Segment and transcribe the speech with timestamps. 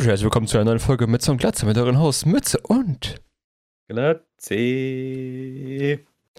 [0.00, 3.20] Herzlich willkommen zu einer neuen Folge Mütze und Glatze mit euren Hosts Mütze und.
[3.88, 4.54] Glatze.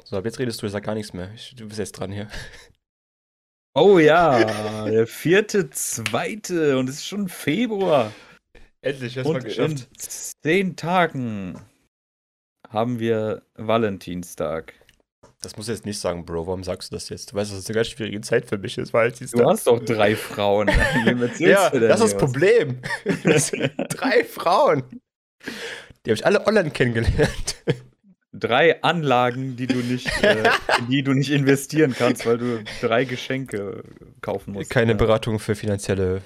[0.06, 1.30] So, ab jetzt redest du, ich sag gar nichts mehr.
[1.36, 2.30] Ich, du bist jetzt dran hier.
[3.76, 8.14] Oh ja, der vierte, zweite und es ist schon Februar.
[8.82, 9.72] Endlich, hast und mal geschafft.
[9.72, 11.60] in zehn Tagen
[12.70, 14.74] haben wir Valentinstag.
[15.42, 16.48] Das musst du jetzt nicht sagen, Bro.
[16.48, 17.32] Warum sagst du das jetzt?
[17.32, 19.80] Du weißt, dass es eine ganz schwierige Zeit für mich ist, weil Du hast doch
[19.80, 20.68] drei Frauen.
[21.40, 22.18] Ja, das ist das?
[22.18, 22.82] Problem.
[23.24, 24.84] Das sind drei Frauen.
[26.06, 27.56] Die habe ich alle online kennengelernt.
[28.34, 30.44] Drei Anlagen, die du nicht, äh,
[30.80, 33.84] in die du nicht investieren kannst, weil du drei Geschenke
[34.22, 34.70] kaufen musst.
[34.70, 34.98] Keine ja.
[34.98, 36.22] Beratung für finanzielle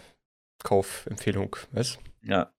[0.63, 2.51] Kaufempfehlung, weißt Ja.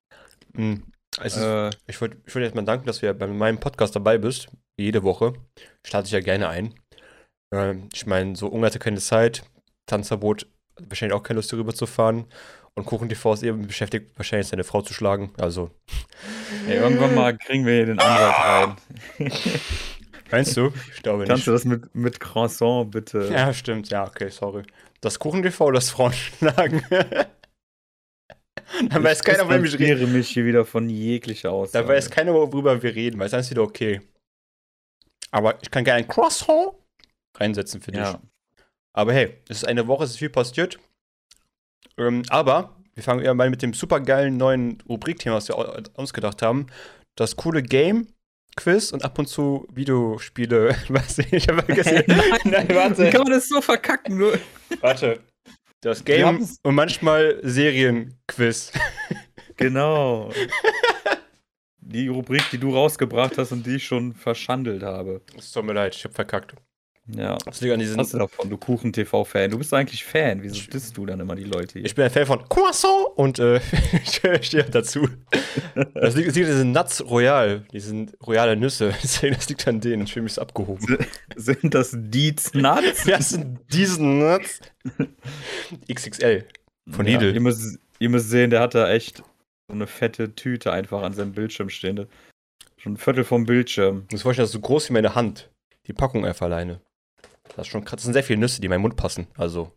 [0.55, 0.81] du?
[1.19, 4.19] Also, Äh, Ich wollte ich wollt jetzt mal danken, dass du bei meinem Podcast dabei
[4.19, 4.49] bist.
[4.77, 5.35] Jede Woche.
[5.87, 6.75] Starte ich ja gerne ein.
[7.53, 9.45] Ähm, ich meine, so Ungar hatte keine Zeit.
[9.87, 10.47] Tanzverbot
[10.81, 12.27] wahrscheinlich auch keine Lust, darüber zu fahren.
[12.77, 15.33] Und Kuchen TV ist eben beschäftigt, wahrscheinlich seine Frau zu schlagen.
[15.39, 15.71] Also,
[16.69, 18.77] ey, irgendwann mal kriegen wir hier den Anwalt
[19.21, 19.31] rein.
[20.31, 20.73] meinst du?
[20.93, 21.47] Ich glaube Kannst nicht.
[21.47, 23.29] du das mit, mit Croissant bitte?
[23.33, 23.91] Ja, stimmt.
[23.91, 24.65] Ja, okay, sorry.
[25.01, 26.83] Das Kuchen TV oder das Frauenschlagen?
[28.89, 29.79] Dann weiß keiner, worüber ich rede.
[29.79, 31.87] distanziere mich hier wieder von jeglicher Aussage.
[31.87, 34.01] Da weiß keiner, worüber wir reden, weil es ist wieder okay.
[35.35, 36.73] Aber ich kann gerne ein Croissant
[37.37, 38.01] reinsetzen für dich.
[38.01, 38.21] Ja.
[38.93, 40.79] Aber hey, es ist eine Woche, es ist viel passiert.
[41.99, 46.13] Ähm, aber wir fangen eher mal mit dem supergeilen neuen Rubrikthema, was wir au- uns
[46.13, 46.69] gedacht haben.
[47.17, 48.07] Das coole Game,
[48.57, 50.77] Quiz und ab und zu Videospiele.
[50.89, 52.05] Was ich habe vergessen.
[52.45, 53.11] Nein, Wie warte.
[53.11, 54.17] kann man das so verkacken?
[54.17, 54.39] Nur
[54.81, 55.19] Warte.
[55.81, 58.71] Das Game und manchmal Serienquiz.
[59.57, 60.31] genau.
[61.87, 65.21] Die Rubrik, die du rausgebracht hast und die ich schon verschandelt habe.
[65.37, 66.55] Es tut mir leid, ich habe verkackt.
[67.07, 67.37] Ja.
[67.45, 67.99] Das liegt an diesen.
[67.99, 69.51] Was hast du davon, du Kuchen-TV-Fan?
[69.51, 70.43] Du bist eigentlich Fan.
[70.43, 71.85] Wieso disst du dann immer die Leute hier?
[71.85, 73.61] Ich bin ein Fan von Croissant und äh,
[74.03, 75.07] ich stehe dazu.
[75.95, 78.95] Das liegt, das liegt an diesen Nuts Royal, diesen royale Nüsse.
[79.03, 80.05] Deswegen, das liegt an denen.
[80.05, 80.97] Ich fühle mich abgehoben.
[81.37, 83.05] Sind das Deeds Nuts?
[83.05, 84.61] Das sind diesen Nuts.
[85.93, 86.47] XXL.
[86.89, 87.35] Von Ja, Lidl.
[87.35, 89.23] ihr, müsst, ihr müsst sehen, der hat da echt
[89.69, 92.07] so eine fette Tüte einfach an seinem Bildschirm stehen.
[92.77, 94.07] Schon ein Viertel vom Bildschirm.
[94.09, 95.51] Du musst vorstellen, das ist so groß wie meine Hand.
[95.87, 96.81] Die Packung einfach alleine.
[97.57, 97.97] Das ist schon krass.
[97.97, 99.27] Das sind sehr viele Nüsse, die in meinen Mund passen.
[99.37, 99.73] Also.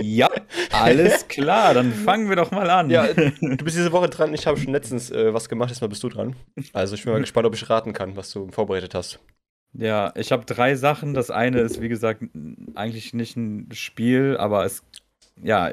[0.00, 0.28] Ja,
[0.72, 2.90] alles klar, dann fangen wir doch mal an.
[2.90, 4.34] Ja, du bist diese Woche dran.
[4.34, 5.70] Ich habe schon letztens äh, was gemacht.
[5.70, 6.34] Jetzt mal bist du dran.
[6.72, 9.20] Also ich bin mal gespannt, ob ich raten kann, was du vorbereitet hast.
[9.72, 11.14] Ja, ich habe drei Sachen.
[11.14, 12.24] Das eine ist, wie gesagt,
[12.74, 14.82] eigentlich nicht ein Spiel, aber es
[15.42, 15.70] ja,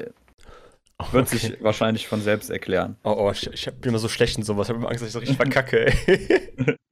[1.12, 2.96] wird sich wahrscheinlich von selbst erklären.
[3.04, 4.68] Oh, oh, ich, ich bin immer so schlecht in sowas.
[4.68, 6.76] Ich habe immer Angst, dass ich so richtig verkacke, ey.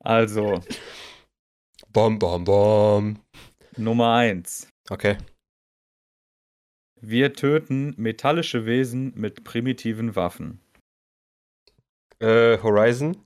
[0.00, 0.62] Also,
[1.92, 3.18] Bom, bom, bom.
[3.76, 4.68] Nummer eins.
[4.90, 5.16] Okay.
[7.00, 10.60] Wir töten metallische Wesen mit primitiven Waffen.
[12.20, 13.24] Äh, Horizon?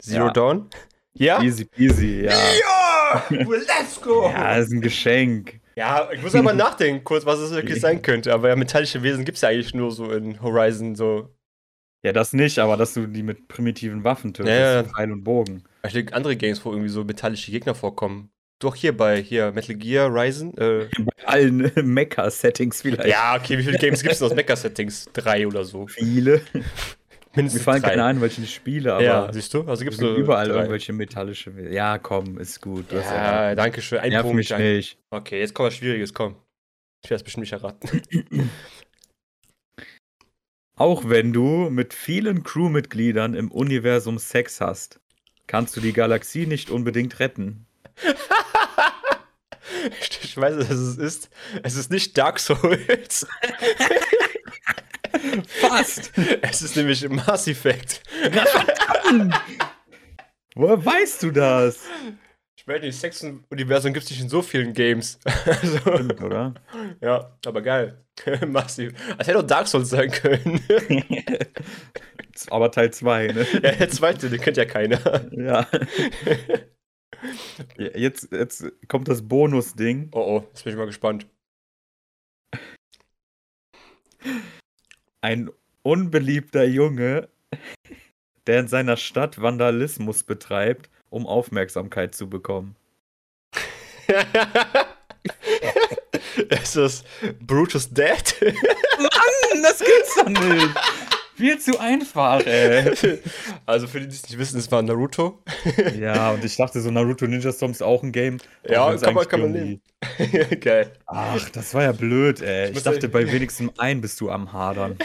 [0.00, 0.32] Zero Ja.
[0.32, 0.70] Dawn?
[1.12, 1.42] Ja?
[1.42, 2.32] Easy peasy, ja.
[2.32, 3.26] Ja!
[3.30, 4.28] Let's go!
[4.28, 5.60] Ja, ist ein Geschenk.
[5.76, 8.32] Ja, ich muss aber nachdenken kurz, was es wirklich sein könnte.
[8.32, 11.28] Aber ja, metallische Wesen gibt es ja eigentlich nur so in Horizon so.
[12.04, 14.54] Ja, das nicht, aber dass du die mit primitiven Waffen tötest.
[14.54, 14.84] Ja, ja.
[14.84, 15.64] Pfeil und Bogen.
[15.86, 18.30] Ich denke, andere Games, wo irgendwie so metallische Gegner vorkommen.
[18.60, 20.56] Doch hier bei hier Metal Gear, Ryzen.
[20.56, 23.08] Äh, Bei allen Mecha-Settings vielleicht.
[23.08, 25.08] ja, okay, wie viele Games gibt es aus Mecha-Settings?
[25.12, 25.86] Drei oder so.
[25.86, 26.40] Viele.
[27.34, 27.90] Mir Mindestens fallen drei.
[27.90, 29.62] keine ein, welche ich spiele, aber ja, siehst du?
[29.62, 30.54] Also gibt es überall drei.
[30.54, 31.50] irgendwelche metallische.
[31.68, 32.92] Ja, komm, ist gut.
[32.92, 33.98] Ja, ja, danke schön.
[33.98, 34.36] Ein Nerv Punkt.
[34.36, 34.76] mich danke.
[34.76, 34.98] nicht.
[35.10, 36.36] Okay, jetzt kommt was Schwieriges, komm.
[37.02, 38.02] Ich werde es bestimmt nicht erraten.
[40.76, 45.00] Auch wenn du mit vielen Crewmitgliedern im Universum Sex hast,
[45.46, 47.66] kannst du die Galaxie nicht unbedingt retten.
[50.22, 51.30] Ich weiß, was es ist.
[51.62, 53.26] Es ist nicht Dark Souls.
[55.46, 56.12] Fast!
[56.42, 58.02] Es ist nämlich Mass Effect.
[60.54, 61.80] Woher weißt du das?
[62.56, 65.18] Ich meine, das Sex-Universum gibt es nicht in so vielen Games.
[65.46, 66.54] Also, Stimmt, oder?
[67.00, 68.02] ja, aber geil.
[68.46, 68.92] Massiv.
[69.18, 70.60] Als hätte auch Dark Souls sein können.
[72.50, 73.46] Aber Teil 2, ne?
[73.52, 74.98] ja, der zweite, den kennt ja keiner.
[75.32, 75.66] Ja.
[77.76, 80.10] Ja, Jetzt, jetzt kommt das Bonus-Ding.
[80.12, 81.26] Oh oh, jetzt bin ich mal gespannt.
[85.24, 85.50] Ein
[85.82, 87.30] unbeliebter Junge,
[88.46, 92.76] der in seiner Stadt Vandalismus betreibt, um Aufmerksamkeit zu bekommen.
[96.50, 97.04] ist das
[97.40, 98.34] Brutus Dead?
[98.98, 100.76] Mann, das gibt's doch nicht!
[101.36, 103.18] Viel zu einfach, ey.
[103.66, 105.42] also für die, die es nicht wissen, es war Naruto.
[105.98, 108.38] Ja, und ich dachte so, Naruto Ninja Storm ist auch ein Game.
[108.68, 110.92] Ja, kann man- kann man irgendwie- Geil.
[111.06, 112.68] Ach, das war ja blöd, ey.
[112.68, 114.96] Ich muss dachte, bei wenigstens ein bist du am Hadern.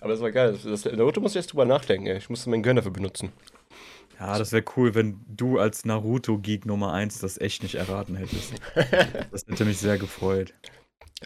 [0.00, 0.52] Aber das war geil.
[0.52, 2.16] Das, das, Naruto muss ich jetzt drüber nachdenken, ey.
[2.18, 3.30] Ich musste meinen Gönner dafür benutzen.
[4.18, 8.52] Ja, das wäre cool, wenn du als Naruto-Geek Nummer 1 das echt nicht erraten hättest.
[9.32, 10.52] das hätte mich sehr gefreut.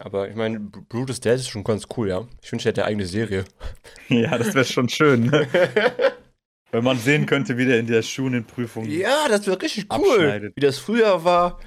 [0.01, 2.27] Aber ich meine, Brutus Dad ist schon ganz cool, ja.
[2.43, 3.45] Ich wünsche, er hätte eine eigene Serie.
[4.09, 5.47] ja, das wäre schon schön, ne?
[6.73, 8.87] Wenn man sehen könnte, wie der in der Schulenprüfung.
[8.87, 10.53] Ja, das wäre richtig cool.
[10.57, 11.61] Wie das früher war,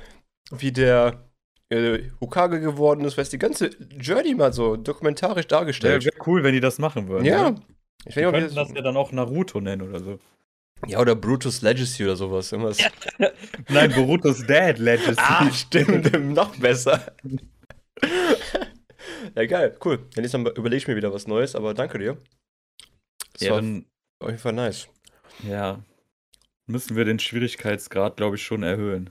[0.52, 1.30] wie der
[1.70, 3.70] äh, Hokage geworden ist, weil es die ganze
[4.00, 6.04] Journey mal so dokumentarisch dargestellt.
[6.04, 7.24] Wäre wär cool, wenn die das machen würden.
[7.24, 7.52] Ja.
[7.52, 7.62] Ne?
[8.06, 10.20] Ich wir könnten das ja dann auch Naruto nennen oder so.
[10.86, 12.52] Ja, oder Brutus Legacy oder sowas.
[12.52, 12.78] Irgendwas.
[13.70, 15.16] Nein, Brutus Dad Legacy.
[15.18, 17.02] Ah, stimmt, noch besser.
[19.36, 20.08] ja, geil, cool.
[20.16, 22.18] Dann überlege ich mir wieder was Neues, aber danke dir.
[23.34, 23.86] Das ja, war dann,
[24.20, 24.88] auf jeden Fall nice.
[25.48, 25.84] Ja.
[26.66, 29.10] Müssen wir den Schwierigkeitsgrad, glaube ich, schon erhöhen.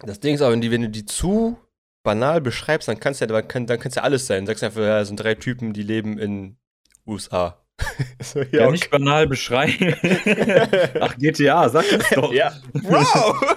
[0.00, 1.58] Das Ding ist aber, wenn, die, wenn du die zu
[2.02, 4.46] banal beschreibst, dann kannst ja, dann kann, dann kann's ja alles sein.
[4.46, 6.56] Sagst einfach, ja, es sind drei Typen, die leben in
[7.06, 7.60] USA.
[8.22, 8.72] so, ja, ja okay.
[8.72, 9.94] nicht banal beschreiben.
[11.00, 12.32] Ach, GTA, sag das doch.
[12.32, 12.52] Ja.
[12.72, 13.56] Wow!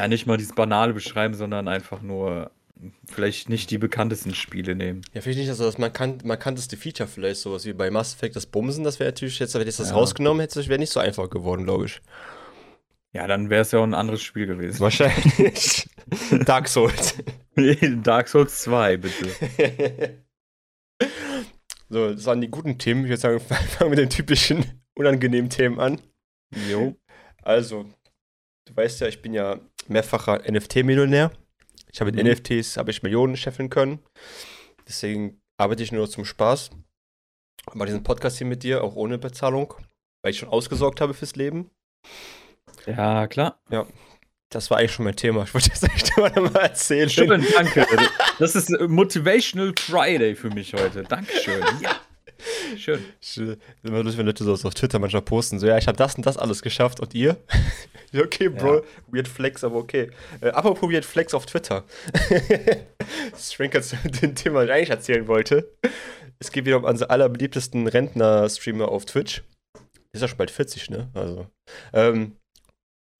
[0.00, 2.50] Ja, nicht mal dieses banale beschreiben, sondern einfach nur
[3.04, 5.02] vielleicht nicht die bekanntesten Spiele nehmen.
[5.12, 8.34] Ja, finde ich nicht, also das markant, markanteste Feature vielleicht, sowas wie bei Mass Effect,
[8.34, 9.94] das Bumsen, das wäre natürlich jetzt, wenn ich das ja.
[9.94, 12.00] rausgenommen hätte, wäre nicht so einfach geworden, glaube ich.
[13.12, 14.80] Ja, dann wäre es ja auch ein anderes Spiel gewesen.
[14.80, 15.90] Wahrscheinlich.
[16.46, 17.16] Dark Souls.
[18.02, 20.24] Dark Souls 2, bitte.
[21.90, 23.04] so, das waren die guten Themen.
[23.04, 24.64] Ich würde sagen, fangen wir mit den typischen
[24.94, 26.00] unangenehmen Themen an.
[26.70, 26.96] Jo.
[27.42, 27.84] Also,
[28.64, 31.32] du weißt ja, ich bin ja mehrfacher NFT-Millionär.
[31.92, 32.30] Ich habe mit mhm.
[32.30, 33.98] NFTs habe ich Millionen scheffeln können.
[34.86, 36.70] Deswegen arbeite ich nur zum Spaß.
[37.74, 39.74] Mache diesen Podcast hier mit dir, auch ohne Bezahlung,
[40.22, 41.70] weil ich schon ausgesorgt habe fürs Leben.
[42.86, 43.60] Ja, klar.
[43.70, 43.86] Ja.
[44.52, 45.44] Das war eigentlich schon mein Thema.
[45.44, 47.08] Ich wollte jetzt echt mal erzählen.
[47.08, 47.86] Schön, danke.
[48.40, 51.04] Das ist Motivational Friday für mich heute.
[51.04, 51.62] Dankeschön.
[51.80, 52.00] Ja.
[52.76, 53.04] Schön.
[53.82, 56.26] Immer lustig, wenn Leute so auf Twitter manchmal posten, so, ja, ich habe das und
[56.26, 57.36] das alles geschafft und ihr?
[58.14, 58.82] okay, Bro, ja.
[59.08, 60.10] weird flex, aber okay.
[60.40, 61.84] Äh, apropos weird flex auf Twitter.
[63.38, 65.70] schwenkt zu dem Thema, das ich eigentlich erzählen wollte.
[66.38, 69.42] Es geht wieder um unsere allerbeliebtesten Rentner-Streamer auf Twitch.
[70.12, 71.08] Ist ja schon bald 40, ne?
[71.14, 71.46] Also.
[71.92, 72.36] Ähm,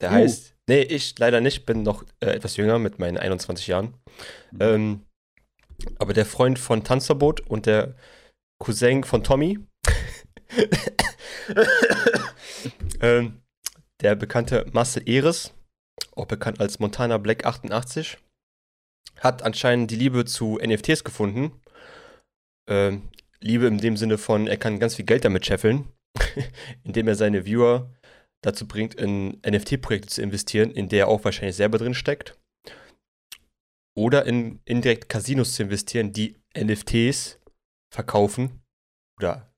[0.00, 0.14] der uh.
[0.14, 3.94] heißt, nee, ich leider nicht, bin noch äh, etwas jünger mit meinen 21 Jahren.
[4.52, 4.58] Mhm.
[4.60, 5.00] Ähm,
[5.98, 7.94] aber der Freund von Tanzverbot und der
[8.60, 9.58] Cousin von Tommy,
[13.00, 13.40] ähm,
[14.00, 15.54] der bekannte Marcel Eres,
[16.14, 18.18] auch bekannt als Montana Black 88,
[19.18, 21.52] hat anscheinend die Liebe zu NFTs gefunden.
[22.68, 23.08] Ähm,
[23.40, 25.88] Liebe in dem Sinne von, er kann ganz viel Geld damit scheffeln,
[26.84, 27.90] indem er seine Viewer
[28.42, 32.38] dazu bringt, in NFT-Projekte zu investieren, in der er auch wahrscheinlich selber drin steckt.
[33.96, 37.39] Oder in indirekt Casinos zu investieren, die NFTs
[37.92, 38.62] verkaufen
[39.18, 39.52] oder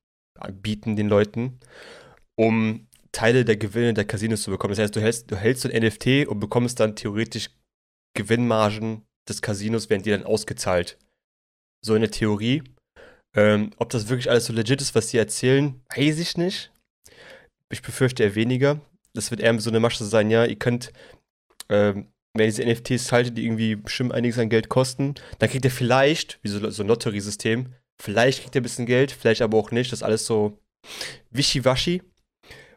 [0.50, 1.61] bieten den Leuten,
[2.37, 4.73] um Teile der Gewinne der Casinos zu bekommen.
[4.73, 7.50] Das heißt, du hältst, du hältst ein NFT und bekommst dann theoretisch
[8.14, 10.99] Gewinnmargen des Casinos, werden dir dann ausgezahlt.
[11.84, 12.62] So eine Theorie.
[13.34, 16.73] Ähm, ob das wirklich alles so legit ist, was sie erzählen, weiß ich nicht.
[17.70, 18.81] Ich befürchte eher weniger.
[19.14, 20.93] Das wird eher so eine Masche sein, ja, ihr könnt,
[21.69, 25.64] ähm, wenn ihr diese NFTs haltet, die irgendwie bestimmt einiges an Geld kosten, dann kriegt
[25.64, 29.56] ihr vielleicht, wie so, so ein Lotteriesystem, vielleicht kriegt ihr ein bisschen Geld, vielleicht aber
[29.56, 29.92] auch nicht.
[29.92, 30.59] Das ist alles so
[31.30, 32.02] wischiwaschi.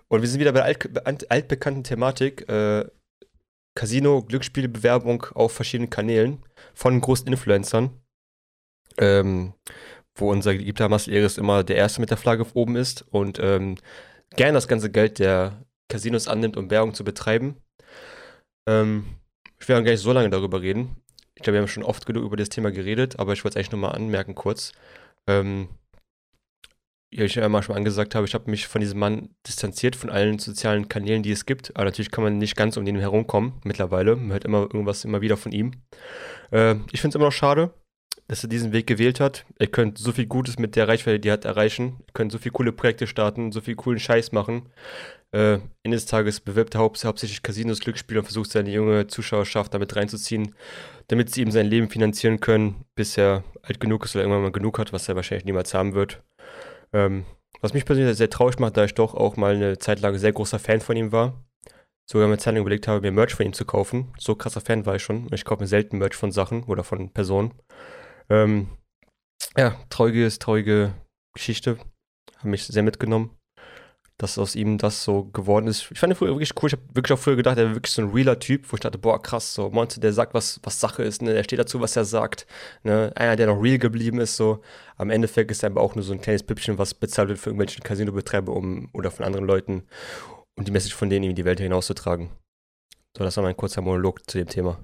[0.08, 2.86] Und wir sind wieder bei der alt, altbekannten Thematik, äh,
[3.76, 6.44] Casino, Glücksspielbewerbung auf verschiedenen Kanälen
[6.76, 7.90] von großen Influencern.
[8.98, 9.54] Ähm,
[10.16, 13.76] wo unser geliebter Marcel Eris immer der Erste mit der Flagge oben ist und ähm,
[14.38, 17.58] gern das ganze Geld der Casinos annimmt, um Werbung zu betreiben.
[18.70, 19.18] Ähm,
[19.60, 20.96] ich werde gar nicht so lange darüber reden.
[21.34, 23.66] Ich glaube, wir haben schon oft genug über das Thema geredet, aber ich wollte es
[23.66, 24.72] eigentlich nur mal anmerken kurz.
[25.28, 25.70] Ähm,
[27.12, 30.10] wie ich ja mal schon angesagt habe, ich habe mich von diesem Mann distanziert von
[30.10, 31.76] allen sozialen Kanälen, die es gibt.
[31.76, 34.16] Aber natürlich kann man nicht ganz um den herumkommen mittlerweile.
[34.16, 35.72] Man hört immer irgendwas immer wieder von ihm.
[36.52, 37.74] Äh, ich finde es immer noch schade
[38.28, 39.46] dass er diesen Weg gewählt hat.
[39.60, 41.98] Er könnte so viel Gutes mit der Reichweite, die er hat, erreichen.
[42.08, 44.70] Er könnte so viele coole Projekte starten, so viel coolen Scheiß machen.
[45.36, 49.74] Äh, Ende des Tages bewirbt er haupt hauptsächlich Casinos, Glücksspiele und versucht seine junge Zuschauerschaft
[49.74, 50.56] damit reinzuziehen,
[51.10, 54.52] damit sie ihm sein Leben finanzieren können, bis er alt genug ist oder irgendwann mal
[54.54, 56.24] genug hat, was er wahrscheinlich niemals haben wird.
[56.94, 57.26] Ähm,
[57.60, 60.32] was mich persönlich sehr traurig macht, da ich doch auch mal eine Zeit lang sehr
[60.32, 61.44] großer Fan von ihm war.
[62.10, 64.14] Sogar eine Zeit überlegt habe, mir Merch von ihm zu kaufen.
[64.18, 65.28] So krasser Fan war ich schon.
[65.34, 67.54] Ich kaufe mir selten Merch von Sachen oder von Personen.
[68.30, 68.70] Ähm,
[69.58, 70.94] ja, traurige, traurige
[71.34, 71.78] Geschichte.
[72.38, 73.32] Hat mich sehr mitgenommen.
[74.18, 75.92] Dass aus ihm das so geworden ist.
[75.92, 76.68] Ich fand ihn früher wirklich cool.
[76.68, 78.80] Ich habe wirklich auch früher gedacht, er wäre wirklich so ein realer Typ, wo ich
[78.80, 81.34] dachte, boah, krass, so Monte, der sagt, was, was Sache ist, ne?
[81.34, 82.48] Der steht dazu, was er sagt.
[82.84, 83.12] Ne?
[83.16, 84.62] Einer, der noch real geblieben ist, so.
[84.96, 87.50] Am Endeffekt ist er aber auch nur so ein kleines Püppchen, was bezahlt wird für
[87.50, 89.84] irgendwelche Casino-Betreiber um, oder von anderen Leuten,
[90.56, 92.30] um die Message von denen in die Welt hinauszutragen.
[93.18, 94.80] So, das war mein kurzer Monolog zu dem Thema.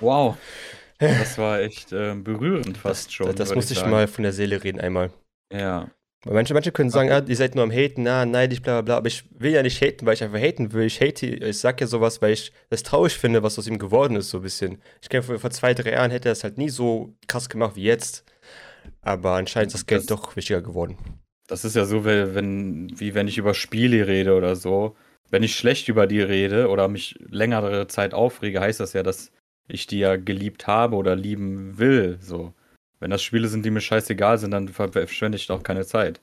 [0.00, 0.36] Wow.
[1.00, 3.26] Das war echt äh, berührend fast das, schon.
[3.28, 3.90] Das, das musste ich sagen.
[3.90, 5.10] mal von der Seele reden einmal.
[5.50, 5.88] Ja.
[6.24, 8.82] Weil manche, manche können sagen, ah, ihr seid nur am Haten, na, neidisch, bla bla
[8.82, 8.96] bla.
[8.98, 10.84] Aber ich will ja nicht haten, weil ich einfach haten will.
[10.84, 14.16] Ich hate, ich sag ja sowas, weil ich das traurig finde, was aus ihm geworden
[14.16, 14.82] ist, so ein bisschen.
[15.00, 17.76] Ich glaube, vor, vor zwei, drei Jahren hätte er es halt nie so krass gemacht
[17.76, 18.24] wie jetzt.
[19.00, 20.98] Aber anscheinend ist das Geld Das- doch wichtiger geworden.
[21.46, 24.94] Das ist ja so, wie wenn, wie wenn ich über Spiele rede oder so.
[25.30, 29.32] Wenn ich schlecht über die rede oder mich längere Zeit aufrege, heißt das ja, dass
[29.68, 32.18] ich die ja geliebt habe oder lieben will.
[32.20, 32.52] So.
[33.00, 36.20] Wenn das Spiele sind, die mir scheißegal sind, dann ver- verschwende ich doch keine Zeit.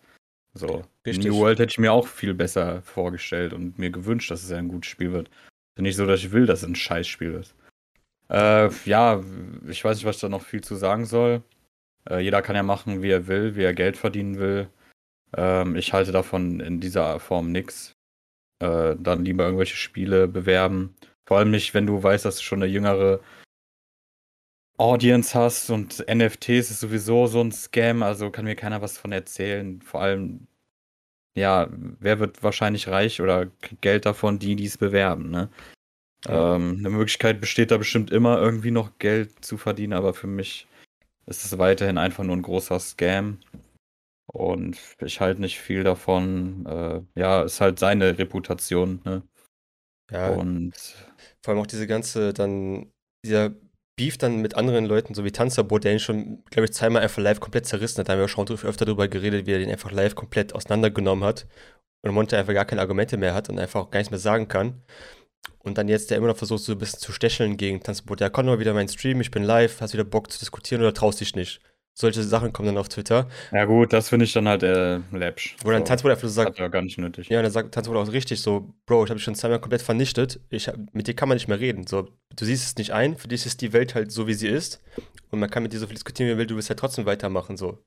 [0.54, 0.84] So.
[1.06, 1.26] Richtig.
[1.26, 4.70] New World hätte ich mir auch viel besser vorgestellt und mir gewünscht, dass es ein
[4.70, 5.30] gutes Spiel wird.
[5.76, 7.54] Ist nicht so, dass ich will, dass es ein Scheißspiel ist.
[8.30, 9.24] Äh, ja,
[9.68, 11.44] ich weiß nicht, was ich da noch viel zu sagen soll.
[12.10, 14.68] Äh, jeder kann ja machen, wie er will, wie er Geld verdienen will.
[15.36, 17.94] Ähm, ich halte davon in dieser Form nichts.
[18.60, 20.96] Äh, dann lieber irgendwelche Spiele bewerben.
[21.28, 23.20] Vor allem nicht, wenn du weißt, dass du schon eine jüngere
[24.78, 29.12] Audience hast und NFTs ist sowieso so ein Scam, also kann mir keiner was von
[29.12, 29.82] erzählen.
[29.82, 30.48] Vor allem,
[31.36, 35.50] ja, wer wird wahrscheinlich reich oder kriegt Geld davon, die, die es bewerben, ne?
[36.28, 36.56] Ja.
[36.56, 40.68] Ähm, eine Möglichkeit besteht da bestimmt immer, irgendwie noch Geld zu verdienen, aber für mich
[41.28, 43.40] ist es weiterhin einfach nur ein großer Scam.
[44.28, 46.66] Und ich halte nicht viel davon.
[46.66, 49.24] Äh, ja, ist halt seine Reputation, ne?
[50.12, 50.74] Ja, Und
[51.42, 52.92] vor allem auch diese ganze, dann,
[53.26, 53.52] dieser
[53.98, 57.22] Beef dann mit anderen Leuten, so wie Tanzverbot, der ihn schon, glaube ich, zweimal einfach
[57.22, 58.08] live komplett zerrissen hat.
[58.08, 61.48] Da haben wir schon öfter darüber geredet, wie er den einfach live komplett auseinandergenommen hat.
[62.04, 64.48] Und Monte einfach gar keine Argumente mehr hat und einfach auch gar nichts mehr sagen
[64.48, 64.82] kann.
[65.60, 68.22] Und dann jetzt der immer noch versucht, so ein bisschen zu stecheln gegen Tanzverbot.
[68.22, 70.82] Ja, komm mal wieder in meinen Stream, ich bin live, hast wieder Bock zu diskutieren
[70.82, 71.60] oder traust dich nicht?
[72.00, 75.56] Solche Sachen kommen dann auf Twitter, ja gut, das finde ich dann halt äh, läppsch.
[75.64, 77.28] wo dann So, Tanzverbot einfach so sagt, hat ja gar nicht nötig.
[77.30, 80.40] Ja, dann sagt Tanzverbot auch richtig so, Bro, ich habe dich schon zweimal komplett vernichtet.
[80.52, 81.88] Ich, mit dir kann man nicht mehr reden.
[81.88, 84.48] So, du siehst es nicht ein, für dich ist die Welt halt so, wie sie
[84.48, 84.80] ist.
[85.32, 87.08] Und man kann mit dir so viel diskutieren, wie man will, du wirst halt trotzdem
[87.08, 87.58] weitermachen.
[87.58, 87.80] So.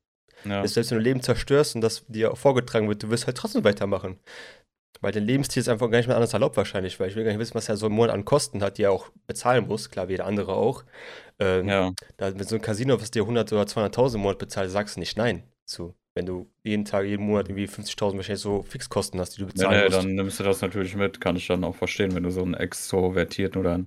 [0.45, 0.67] Ja.
[0.67, 4.19] Selbst wenn du Leben zerstörst und das dir vorgetragen wird, du wirst halt trotzdem weitermachen.
[5.00, 7.31] Weil dein Lebensstil ist einfach gar nicht mehr anders erlaubt wahrscheinlich, weil ich will gar
[7.31, 9.88] nicht wissen, was er so im Monat an Kosten hat, die er auch bezahlen muss.
[9.88, 10.85] Klar, wie jeder andere auch.
[11.40, 11.92] Ähm, ja.
[12.18, 15.00] da, mit so einem Casino, was dir 100 oder 200.000 im Monat bezahlt, sagst du
[15.00, 15.94] nicht nein zu.
[16.14, 19.52] Wenn du jeden Tag, jeden Monat irgendwie 50.000 wahrscheinlich so Fixkosten hast, die du Nee,
[19.52, 19.97] bezahlen nee, musst.
[19.99, 22.54] dann nimmst du das natürlich mit, kann ich dann auch verstehen, wenn du so einen
[22.54, 23.87] extrovertierten oder einen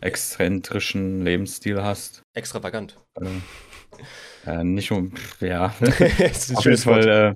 [0.00, 2.22] exzentrischen Lebensstil hast.
[2.34, 3.00] Extravagant.
[3.20, 3.26] Äh,
[4.46, 6.76] äh, nicht um, ja, das ist ein auf jeden.
[6.76, 7.34] Fall,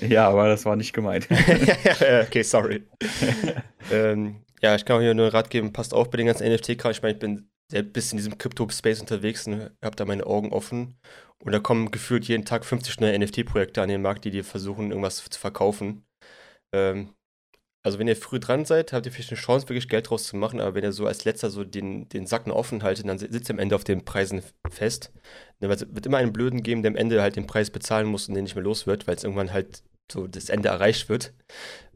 [0.00, 1.26] äh, ja, aber das war nicht gemeint.
[1.30, 2.84] okay, sorry.
[3.90, 6.46] ähm, ja, ich kann auch hier nur einen Rat geben, passt auf bei den ganzen
[6.52, 6.92] NFT-Kram.
[6.92, 10.52] Ich meine, ich bin selbst bis in diesem Crypto-Space unterwegs und habe da meine Augen
[10.52, 10.98] offen.
[11.38, 14.90] Und da kommen gefühlt jeden Tag 50 neue NFT-Projekte an den Markt, die dir versuchen,
[14.90, 16.06] irgendwas zu verkaufen.
[16.74, 17.14] Ähm,
[17.84, 20.36] also wenn ihr früh dran seid, habt ihr vielleicht eine Chance, wirklich Geld draus zu
[20.36, 23.50] machen, aber wenn ihr so als letzter so den, den Sack offen haltet, dann sitzt
[23.50, 25.12] ihr am Ende auf den Preisen fest.
[25.60, 28.34] Es wird immer einen Blöden geben, der am Ende halt den Preis bezahlen muss und
[28.34, 31.34] den nicht mehr los wird, weil es irgendwann halt so das Ende erreicht wird.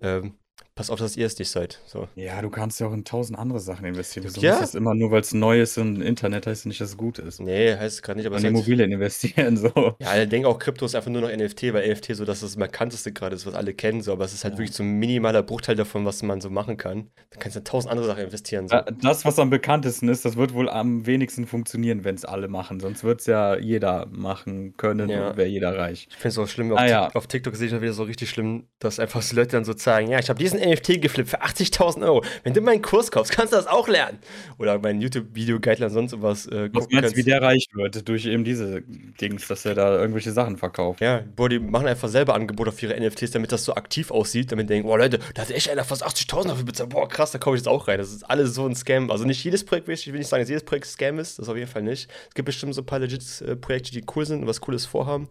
[0.03, 0.35] Ähm,
[0.79, 1.81] passt auf, dass ihr es nicht seid.
[1.87, 2.07] So.
[2.15, 4.25] Ja, du kannst ja auch in tausend andere Sachen investieren.
[4.25, 4.59] Wieso Ja.
[4.61, 7.41] ist immer nur, weil es neu ist und Internet heißt nicht, dass es gut ist.
[7.41, 9.73] Nee, heißt es gerade nicht, aber In ist Immobilien investieren, so.
[9.99, 12.57] Ja, alle denken auch, Krypto ist einfach nur noch NFT, weil NFT so das, das
[12.57, 14.59] markanteste gerade ist, was alle kennen, so, aber es ist halt Ja.
[14.61, 17.11] wirklich so ein minimaler Bruchteil davon, was man so machen kann.
[17.31, 18.69] Da kannst du in tausend andere Sachen investieren.
[18.69, 18.77] So.
[18.77, 22.47] Äh, Das, was am bekanntesten ist, das wird wohl am wenigsten funktionieren, wenn es alle
[22.47, 22.79] machen.
[22.79, 25.31] Sonst wird es ja jeder machen können Ja.
[25.31, 26.07] und wäre jeder reich.
[26.09, 27.09] Ich finde es auch schlimm, auf, Ah, ja.
[27.15, 29.73] Auf TikTok sehe ich auch wieder so richtig schlimm, dass einfach so Leute dann so
[29.77, 32.25] sagen, ja, ich habe diesen NFT geflippt für 80.000 Euro.
[32.45, 34.19] Wenn du meinen Kurs kaufst, kannst du das auch lernen.
[34.59, 38.45] Oder mein YouTube-Video-Guideline sonst was äh, Was meinst du, wie der reich wird durch eben
[38.45, 38.83] diese
[39.21, 41.01] Dings, dass er da irgendwelche Sachen verkauft?
[41.01, 44.53] Ja, boah, die machen einfach selber Angebote auf ihre NFTs, damit das so aktiv aussieht,
[44.53, 46.91] damit die denken, boah, Leute, da hat echt einer fast 80.000 dafür bezahlt.
[46.91, 47.99] Boah, krass, da kaufe ich jetzt auch rein.
[47.99, 49.11] Das ist alles so ein Scam.
[49.11, 51.49] Also nicht jedes Projekt, will ich will nicht sagen, dass jedes Projekt Scam ist, das
[51.49, 52.11] auf jeden Fall nicht.
[52.29, 54.87] Es gibt bestimmt so ein paar legit äh, Projekte, die cool sind und was Cooles
[54.87, 55.29] vorhaben.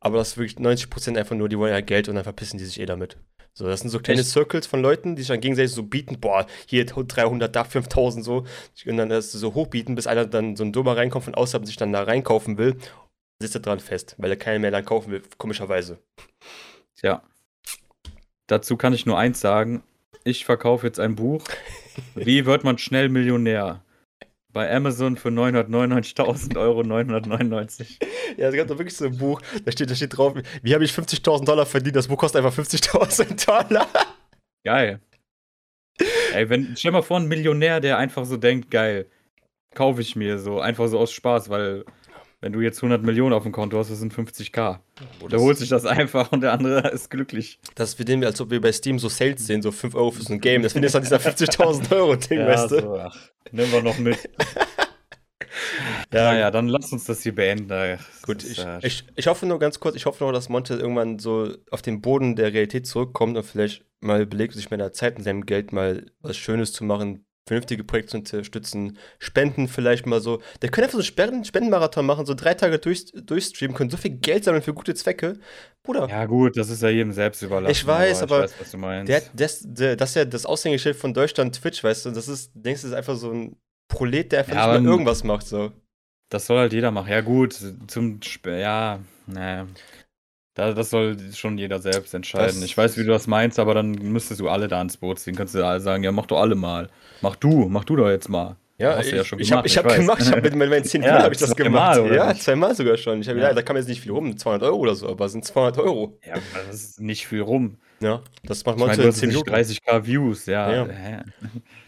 [0.00, 2.64] Aber das ist wirklich 90% einfach nur, die wollen ja Geld und dann verpissen die
[2.64, 3.16] sich eh damit.
[3.58, 4.30] So, das sind so kleine Echt?
[4.30, 8.44] Circles von Leuten, die sich dann gegenseitig so bieten, boah, hier 300, da 5000 so.
[8.84, 11.66] Und dann das so hochbieten, bis einer dann so ein Dummer reinkommt von außerhalb und
[11.66, 12.76] sich dann da reinkaufen will
[13.38, 15.98] sitzt er dran fest, weil er keinen mehr dann kaufen will, komischerweise.
[16.96, 17.22] Tja.
[18.46, 19.82] Dazu kann ich nur eins sagen.
[20.24, 21.44] Ich verkaufe jetzt ein Buch.
[22.14, 23.82] Wie wird man schnell Millionär?
[24.56, 27.98] Bei Amazon für 999.000 Euro 999.
[28.38, 30.32] Ja, es gab doch wirklich so ein Buch, da steht, da steht drauf,
[30.62, 31.94] wie habe ich 50.000 Dollar verdient?
[31.94, 33.86] Das Buch kostet einfach 50.000 Dollar.
[34.64, 35.00] Geil.
[36.32, 39.10] Ey, wenn, stell mal vor, ein Millionär, der einfach so denkt, geil,
[39.74, 41.84] kaufe ich mir so, einfach so aus Spaß, weil
[42.40, 44.78] wenn du jetzt 100 Millionen auf dem Konto hast, das sind 50k.
[45.22, 47.58] Oh, Der holt sich das einfach und der andere ist glücklich.
[47.74, 50.10] Das ist wie dem, als ob wir bei Steam so Sales sehen, so 5 Euro
[50.10, 50.62] für so ein Game.
[50.62, 52.80] Das finde ich dann dieser 50.000 Euro Ding, weißt du?
[52.80, 53.16] so, ach,
[53.50, 54.18] nehmen wir noch mit.
[56.12, 57.68] Ja, naja, dann lass uns das hier beenden.
[57.68, 60.48] Das Gut, ist, ich, äh, ich, ich hoffe nur ganz kurz, ich hoffe nur, dass
[60.48, 64.80] Monte irgendwann so auf den Boden der Realität zurückkommt und vielleicht mal überlegt, sich mit
[64.80, 69.68] der Zeit und seinem Geld mal was Schönes zu machen, vernünftige Projekte zu unterstützen, Spenden
[69.68, 70.40] vielleicht mal so.
[70.62, 73.96] Der könnte einfach so einen Spenden Spendenmarathon machen, so drei Tage durch, durchstreamen, können so
[73.96, 75.38] viel Geld sammeln für gute Zwecke.
[75.84, 77.70] Bruder, ja, gut, das ist ja jedem selbst überlassen.
[77.70, 79.08] Ich weiß, aber ich weiß, meinst.
[79.08, 82.50] der, das, der, das ist ja das Aushängeschild von Deutschland Twitch, weißt du, das ist,
[82.54, 83.56] denkst du, das ist einfach so ein
[83.88, 85.70] Prolet, der einfach Ja, nicht aber- mehr irgendwas macht, so.
[86.28, 87.08] Das soll halt jeder machen.
[87.12, 88.98] Ja, gut, zum Sp ja,
[89.28, 89.68] naja.
[90.56, 92.46] Da, das soll schon jeder selbst entscheiden.
[92.60, 95.18] Das- ich weiß, wie du das meinst, aber dann müsstest du alle da ins Boot
[95.18, 95.36] ziehen.
[95.36, 96.88] Könntest du alle sagen, ja, mach doch alle mal.
[97.20, 98.56] Mach du, mach du doch jetzt mal.
[98.78, 101.08] Ja, ich, ja ich habe ich hab ich gemacht, ich habe mit meinen 10 Ja,
[101.08, 101.98] Jahren habe ich das gemacht.
[101.98, 103.20] oder ja, zweimal sogar schon.
[103.20, 103.52] Ich hab, ja.
[103.54, 106.18] Da kam jetzt nicht viel rum, 200 Euro oder so, aber es sind 200 Euro.
[106.26, 106.34] Ja,
[106.66, 107.76] das ist nicht viel rum.
[108.00, 109.50] Ja, das macht Ich man du in hast 10 nicht Minuten.
[109.54, 110.86] 30k Views, ja.
[110.86, 111.24] Ja.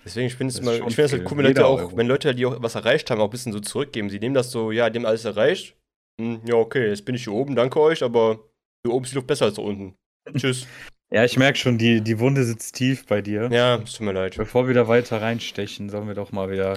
[0.05, 1.97] Deswegen, ich finde es mal, ich finde halt cool, wenn Leute auch, Euro.
[1.97, 4.09] wenn Leute, die auch was erreicht haben, auch ein bisschen so zurückgeben.
[4.09, 5.75] Sie nehmen das so, ja, die haben alles erreicht.
[6.21, 8.41] Hm, ja, okay, jetzt bin ich hier oben, danke euch, aber
[8.85, 9.95] hier oben ist die Luft besser als da unten.
[10.37, 10.67] Tschüss.
[11.11, 13.49] Ja, ich merke schon, die, die Wunde sitzt tief bei dir.
[13.51, 14.37] ja, es tut mir leid.
[14.37, 16.77] Bevor wir da weiter reinstechen, sollen wir doch mal wieder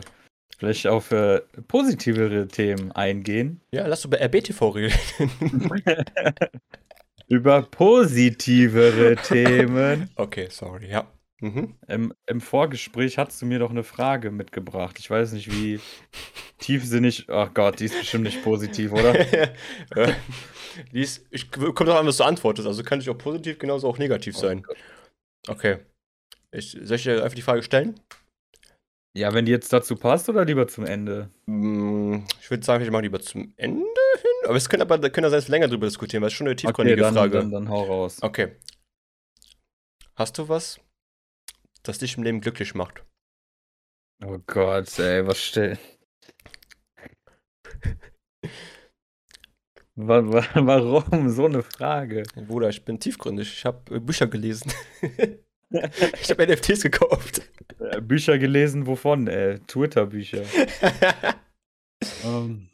[0.58, 3.60] vielleicht auf äh, positivere Themen eingehen.
[3.74, 4.94] Ja, lass bei RBTV reden.
[7.28, 10.10] Über positivere Themen.
[10.16, 11.08] okay, sorry, ja.
[11.42, 11.76] Mhm.
[11.90, 14.98] Im, Im Vorgespräch hast du mir doch eine Frage mitgebracht.
[14.98, 15.82] Ich weiß nicht, wie
[16.58, 17.26] tiefsinnig.
[17.30, 19.14] Ach Gott, die ist bestimmt nicht positiv, oder?
[20.92, 22.68] Ist, ich kommt doch an, was du antwortest.
[22.68, 24.66] Also kann ich auch positiv genauso auch negativ sein.
[25.48, 25.80] Okay.
[26.52, 28.00] Ich, soll ich dir einfach die Frage stellen?
[29.18, 31.30] Ja, wenn die jetzt dazu passt oder lieber zum Ende?
[31.46, 34.48] Mm, Ich würde sagen, ich mache lieber zum Ende hin.
[34.48, 36.38] Aber es können aber können da sein, dass wir länger drüber diskutieren, weil es ist
[36.38, 37.38] schon eine Okay, tiefgründige dann, Frage.
[37.40, 38.20] dann, dann hau raus.
[38.22, 38.56] Okay.
[40.16, 40.80] Hast du was,
[41.84, 43.04] das dich im Leben glücklich macht?
[44.24, 45.78] Oh Gott, ey, was stell.
[50.08, 52.24] Wa- wa- Warum so eine Frage?
[52.36, 53.52] Bruder, ich bin tiefgründig.
[53.54, 54.72] Ich habe Bücher gelesen.
[55.02, 57.50] ich habe NFTs gekauft.
[57.80, 59.28] Äh, Bücher gelesen, wovon?
[59.28, 60.44] Äh, Twitter-Bücher.
[62.24, 62.68] Ähm,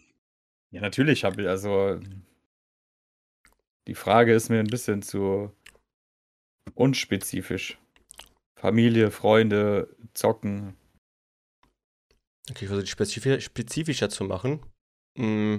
[0.71, 1.99] ja, natürlich habe ich, also.
[3.87, 5.51] Die Frage ist mir ein bisschen zu
[6.75, 7.77] unspezifisch.
[8.57, 10.77] Familie, Freunde, Zocken.
[12.49, 14.61] okay, ich versuche spezifischer zu machen.
[15.17, 15.57] Mm,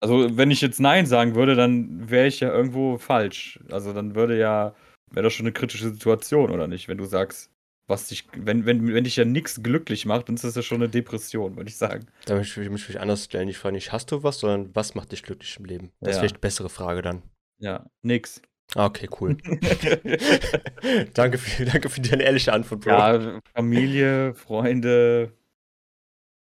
[0.00, 3.60] Also, wenn ich jetzt Nein sagen würde, dann wäre ich ja irgendwo falsch.
[3.70, 4.74] Also, dann würde ja,
[5.10, 6.88] wäre das schon eine kritische Situation, oder nicht?
[6.88, 7.50] Wenn du sagst,
[7.88, 10.82] was dich, wenn, wenn, wenn dich ja nichts glücklich macht, dann ist das ja schon
[10.82, 12.06] eine Depression, würde ich sagen.
[12.24, 13.46] Da möchte ich mich anders stellen.
[13.46, 15.92] Die Frage nicht, hast du was, sondern was macht dich glücklich im Leben?
[16.00, 16.20] Das ist Ja.
[16.22, 17.22] vielleicht die bessere Frage dann.
[17.58, 18.42] Ja, nix.
[18.74, 19.36] Ah, okay, cool.
[21.14, 22.90] danke, für, danke für deine ehrliche Antwort, Bro.
[22.90, 25.32] Ja, Familie, Freunde,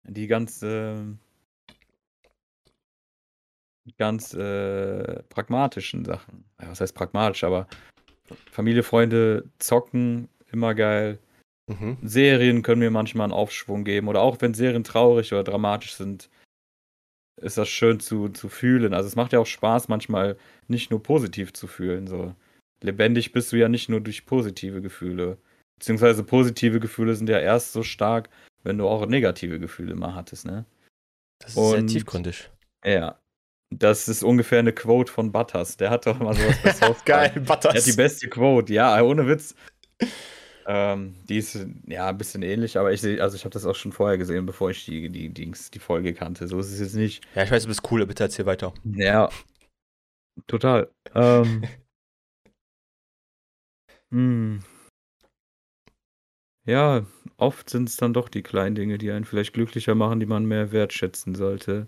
[0.08, 1.18] die ganze,
[3.97, 6.43] ganz äh, pragmatischen Sachen.
[6.62, 7.67] Ja, was heißt pragmatisch, aber
[8.52, 11.19] Familie, Freunde, zocken, immer geil.
[11.67, 11.97] Mhm.
[12.04, 14.08] Serien können mir manchmal einen Aufschwung geben.
[14.08, 16.30] Oder auch wenn Serien traurig oder dramatisch sind,
[17.41, 18.93] ist das schön zu, zu fühlen.
[18.93, 22.08] Also es macht ja auch Spaß, manchmal nicht nur positiv zu fühlen.
[22.08, 22.34] So.
[22.82, 25.38] Lebendig bist du ja nicht nur durch positive Gefühle.
[25.80, 28.30] Beziehungsweise positive Gefühle sind ja erst so stark,
[28.63, 30.65] wenn du auch negative Gefühle mal hattest, ne?
[31.39, 32.50] Das ist sehr Und- tiefgründig.
[32.84, 33.19] Ja.
[33.70, 35.78] Das ist ungefähr eine Quote von Butters.
[35.78, 37.04] Der hat doch mal sowas bei South.
[37.06, 37.86] Geil, Er hat Butters.
[37.86, 39.56] die beste Quote, ja, ohne Witz.
[40.66, 43.76] ähm, die ist ja ein bisschen ähnlich, aber ich sehe, also ich habe das auch
[43.76, 46.48] schon vorher gesehen, bevor ich die, die, Dings, die Folge kannte.
[46.48, 47.26] So ist es jetzt nicht.
[47.36, 48.74] ja, ich weiß, du bist cool, bitte erzähl weiter.
[48.86, 49.30] Ja.
[50.48, 50.90] Total.
[51.14, 51.64] Ähm.
[54.12, 54.64] hm.
[56.66, 57.06] Ja,
[57.38, 60.46] oft sind es dann doch die kleinen Dinge, die einen vielleicht glücklicher machen, die man
[60.46, 61.88] mehr wertschätzen sollte.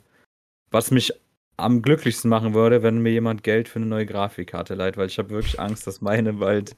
[0.72, 1.14] Was mich
[1.60, 5.20] am glücklichsten machen würde, wenn mir jemand Geld für eine neue Grafikkarte leiht, weil ich
[5.20, 6.76] habe wirklich Angst, dass meine bald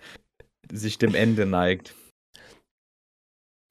[0.71, 1.95] sich dem Ende neigt.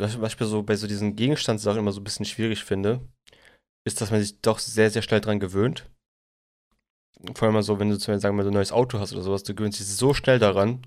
[0.01, 3.07] Was, ich bei so, bei so diesen Gegenstandssachen immer so ein bisschen schwierig finde,
[3.87, 5.91] ist, dass man sich doch sehr, sehr schnell dran gewöhnt.
[7.35, 9.43] Vor allem so, wenn du zum Beispiel sagen wir, ein neues Auto hast oder sowas,
[9.43, 10.87] du gewöhnst dich so schnell daran.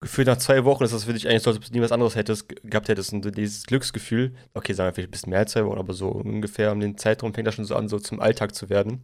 [0.00, 1.92] Gefühlt nach zwei Wochen ist das für dich eigentlich so, als ob du nie was
[1.92, 5.52] anderes hättest, gehabt hättest und dieses Glücksgefühl, okay, sagen wir vielleicht ein bisschen mehr als
[5.52, 8.20] zwei Wochen, aber so ungefähr um den Zeitraum fängt das schon so an, so zum
[8.20, 9.02] Alltag zu werden.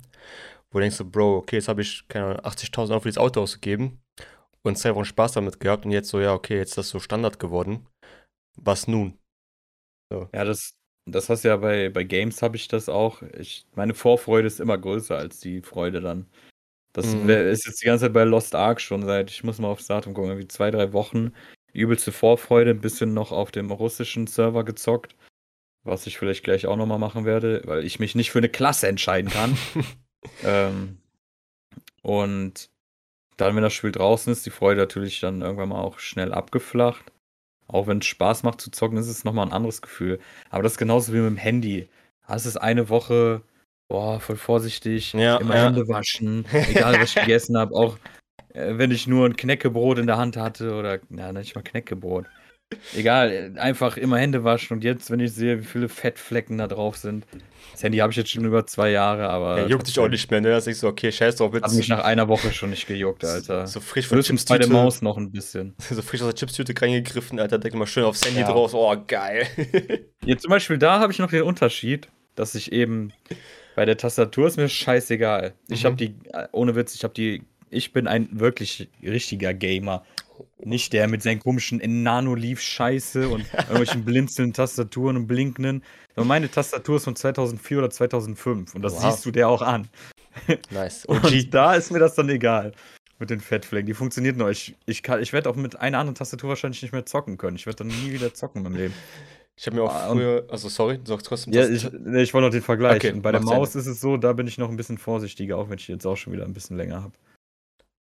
[0.70, 3.18] Wo du denkst so, Bro, okay, jetzt habe ich, keine Ahnung, 80.000 Euro für das
[3.18, 4.00] Auto ausgegeben
[4.62, 6.98] und zwei Wochen Spaß damit gehabt und jetzt so, ja, okay, jetzt ist das so
[6.98, 7.86] Standard geworden.
[8.56, 9.18] Was nun?
[10.10, 10.28] So.
[10.34, 10.76] Ja, das,
[11.08, 13.22] das hast ja bei, bei Games habe ich das auch.
[13.38, 16.26] Ich, meine Vorfreude ist immer größer als die Freude dann.
[16.96, 17.28] Das mhm.
[17.28, 20.14] ist jetzt die ganze Zeit bei Lost Ark schon seit, ich muss mal aufs Datum
[20.14, 21.34] gucken, irgendwie zwei, drei Wochen.
[21.74, 25.14] Übelste Vorfreude, ein bisschen noch auf dem russischen Server gezockt.
[25.84, 28.88] Was ich vielleicht gleich auch nochmal machen werde, weil ich mich nicht für eine Klasse
[28.88, 29.58] entscheiden kann.
[30.42, 30.96] ähm,
[32.00, 32.70] und
[33.36, 37.12] dann, wenn das Spiel draußen ist, die Freude natürlich dann irgendwann mal auch schnell abgeflacht.
[37.66, 40.18] Auch wenn es Spaß macht zu zocken, ist es nochmal ein anderes Gefühl.
[40.48, 41.90] Aber das ist genauso wie mit dem Handy.
[42.22, 43.42] Hast es eine Woche,
[43.88, 45.64] boah, voll vorsichtig, ja, immer ja.
[45.66, 47.98] Hände waschen, egal was ich gegessen habe, auch
[48.56, 52.26] äh, wenn ich nur ein Knäckebrot in der Hand hatte oder, ja, nicht mal Knäckebrot.
[52.96, 56.96] Egal, einfach immer Hände waschen und jetzt, wenn ich sehe, wie viele Fettflecken da drauf
[56.96, 57.24] sind.
[57.70, 59.60] Das Handy habe ich jetzt schon über zwei Jahre, aber.
[59.60, 60.50] Ja, juckt dich auch nicht mehr, ne?
[60.50, 61.52] Das ist so, okay, scheiß drauf.
[61.54, 63.68] Hat mich nach einer Woche schon nicht gejuckt, Alter.
[63.68, 65.76] So frisch von Chips bei der Maus noch ein bisschen.
[65.90, 68.50] So frisch aus der Chipstüte reingegriffen, Alter, denk mal schön aufs Handy ja.
[68.50, 68.74] drauf.
[68.74, 69.46] Oh, geil.
[70.24, 73.12] Jetzt zum Beispiel da habe ich noch den Unterschied, dass ich eben
[73.76, 75.52] bei der Tastatur ist mir scheißegal.
[75.68, 75.86] Ich mhm.
[75.86, 80.02] habe die, äh, ohne Witz, ich habe die, ich bin ein wirklich richtiger Gamer.
[80.58, 85.84] Nicht der mit seinen komischen Nano-Leaf-Scheiße und irgendwelchen blinzelnden Tastaturen und blinkenden.
[86.16, 89.12] Aber meine Tastatur ist von 2004 oder 2005 und das wow.
[89.12, 89.88] siehst du der auch an.
[90.70, 91.04] Nice.
[91.06, 92.72] Und da ist mir das dann egal
[93.18, 93.86] mit den Fettflecken.
[93.86, 94.50] Die funktioniert noch.
[94.50, 97.56] Ich, ich, ich werde auch mit einer anderen Tastatur wahrscheinlich nicht mehr zocken können.
[97.56, 98.94] Ich werde dann nie wieder zocken in meinem Leben.
[99.58, 101.54] Ich habe mir auch ah, früher, also sorry, du sagst trotzdem.
[101.54, 102.96] Ja, ich, nee, ich wollte noch den Vergleich.
[102.96, 103.80] Okay, bei der Maus Sinn.
[103.80, 106.16] ist es so, da bin ich noch ein bisschen vorsichtiger, auch wenn ich jetzt auch
[106.16, 107.14] schon wieder ein bisschen länger habe.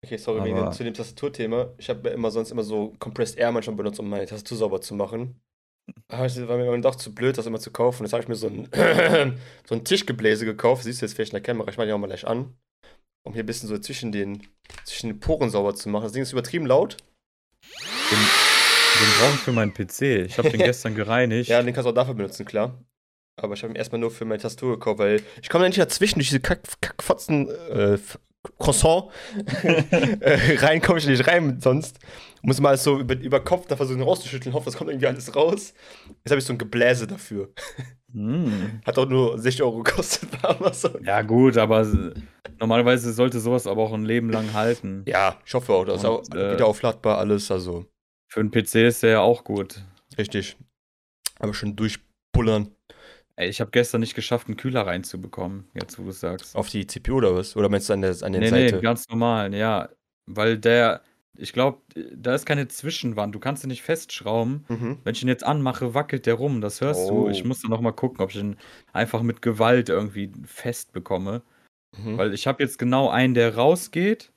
[0.05, 1.73] Okay, sorry, wegen zu dem Tastaturthema.
[1.77, 4.95] Ich habe immer sonst immer so Compressed Air manchmal benutzt, um meine Tastatur sauber zu
[4.95, 5.39] machen.
[6.07, 8.03] Aber es war mir doch zu blöd, das immer zu kaufen.
[8.03, 8.67] Jetzt habe ich mir so ein,
[9.67, 10.83] so ein Tischgebläse gekauft.
[10.83, 12.55] Siehst du jetzt vielleicht in der Kamera, ich mache die auch mal gleich an.
[13.23, 14.47] Um hier ein bisschen so zwischen den,
[14.85, 16.03] zwischen den Poren sauber zu machen.
[16.03, 16.97] Das Ding ist übertrieben laut.
[17.63, 18.19] Den,
[19.01, 20.01] den brauche ich für meinen PC.
[20.25, 21.49] Ich habe den gestern gereinigt.
[21.49, 22.79] Ja, den kannst du auch dafür benutzen, klar.
[23.37, 25.79] Aber ich habe ihn erstmal nur für meine Tastatur gekauft, weil ich komme da nicht
[25.79, 27.97] dazwischen durch diese Kack, Kackfotzen äh,
[28.57, 29.09] Croissant
[29.63, 31.99] äh, rein komme ich nicht rein sonst.
[32.41, 35.75] Muss mal so über, über Kopf da versuchen rauszuschütteln, hoffe, das kommt irgendwie alles raus.
[36.07, 37.49] Jetzt habe ich so ein Gebläse dafür.
[38.13, 38.81] Mm.
[38.83, 41.03] Hat auch nur 60 Euro gekostet bei Amazon.
[41.03, 41.85] Ja, gut, aber
[42.59, 45.03] normalerweise sollte sowas aber auch ein Leben lang halten.
[45.07, 45.85] Ja, ich hoffe auch.
[45.85, 47.51] Das ist auch äh, wieder aufladbar alles.
[47.51, 47.85] Also.
[48.31, 49.83] Für einen PC ist der ja auch gut.
[50.17, 50.55] Richtig.
[51.39, 52.73] Aber schon durchpullern.
[53.35, 56.55] Ey, ich habe gestern nicht geschafft, einen Kühler reinzubekommen, jetzt wo du sagst.
[56.55, 57.57] Auf die CPU oder was?
[57.57, 58.75] Oder meinst du an der, an der nee, Seite?
[58.77, 59.89] Nee, ganz normal, ja.
[60.27, 61.01] Weil der,
[61.35, 61.81] ich glaube,
[62.15, 63.35] da ist keine Zwischenwand.
[63.35, 64.63] Du kannst ihn nicht festschrauben.
[64.69, 64.99] Mhm.
[65.03, 66.61] Wenn ich ihn jetzt anmache, wackelt der rum.
[66.61, 67.25] Das hörst oh.
[67.25, 67.29] du.
[67.29, 68.55] Ich muss dann noch mal gucken, ob ich ihn
[68.93, 71.41] einfach mit Gewalt irgendwie fest bekomme.
[71.97, 72.17] Mhm.
[72.17, 74.31] Weil ich habe jetzt genau einen, der rausgeht.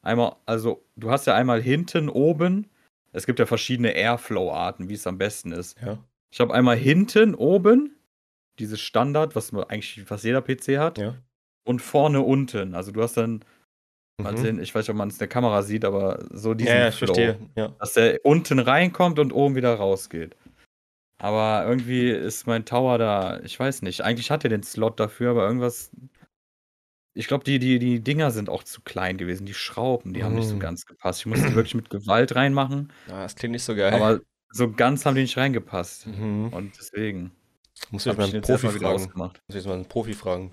[0.00, 2.70] Einmal, also du hast ja einmal hinten, oben.
[3.14, 5.80] Es gibt ja verschiedene Airflow-Arten, wie es am besten ist.
[5.80, 5.98] Ja.
[6.32, 7.96] Ich habe einmal hinten, oben
[8.58, 10.98] dieses Standard, was eigentlich fast jeder PC hat.
[10.98, 11.14] Ja.
[11.64, 12.74] Und vorne unten.
[12.74, 13.44] Also du hast dann,
[14.20, 14.38] mal mhm.
[14.38, 16.84] sehen, ich weiß nicht, ob man es in der Kamera sieht, aber so diesen ja,
[16.84, 17.38] ja, Flow, verstehe.
[17.56, 17.68] Ja.
[17.78, 20.36] Dass der unten reinkommt und oben wieder rausgeht.
[21.18, 24.02] Aber irgendwie ist mein Tower da, ich weiß nicht.
[24.02, 25.90] Eigentlich hat er den Slot dafür, aber irgendwas.
[27.14, 29.46] Ich glaube, die, die, die Dinger sind auch zu klein gewesen.
[29.46, 30.24] Die Schrauben, die mm.
[30.24, 30.60] haben nicht so mhm.
[30.60, 31.20] ganz gepasst.
[31.20, 32.92] Ich musste wirklich mit Gewalt reinmachen.
[33.08, 33.94] Ja, das klingt nicht so geil.
[33.94, 36.08] Aber so ganz haben die nicht reingepasst.
[36.08, 36.48] Mhm.
[36.48, 37.32] Und deswegen.
[37.90, 39.12] Muss ich mal einen Profi fragen.
[39.14, 40.52] Muss ich mal einen Profi fragen.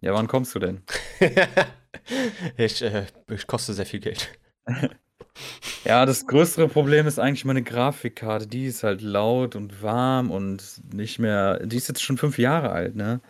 [0.00, 0.82] Ja, wann kommst du denn?
[2.56, 4.38] ich, äh, ich koste sehr viel Geld.
[5.84, 8.46] ja, das größere Problem ist eigentlich meine Grafikkarte.
[8.46, 11.64] Die ist halt laut und warm und nicht mehr.
[11.66, 13.20] Die ist jetzt schon fünf Jahre alt, ne?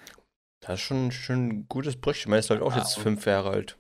[0.61, 2.21] Das ist schon, schon ein gutes Brüche.
[2.21, 3.79] Ich meine, ist halt auch jetzt fünf Jahre alt.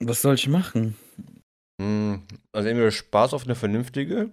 [0.00, 0.96] Was soll ich machen?
[1.80, 4.30] Hm, also entweder Spaß auf eine vernünftige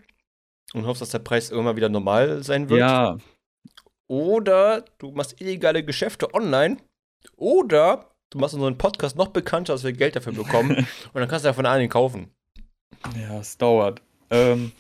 [0.73, 2.79] und hoffst, dass der Preis irgendwann wieder normal sein wird.
[2.79, 3.17] Ja,
[4.07, 6.77] oder du machst illegale Geschäfte online.
[7.38, 10.75] Oder du machst unseren Podcast noch bekannter, dass wir Geld dafür bekommen.
[11.13, 12.31] und dann kannst du ja von allen kaufen.
[13.15, 14.01] Ja, es dauert.
[14.29, 14.71] Ähm,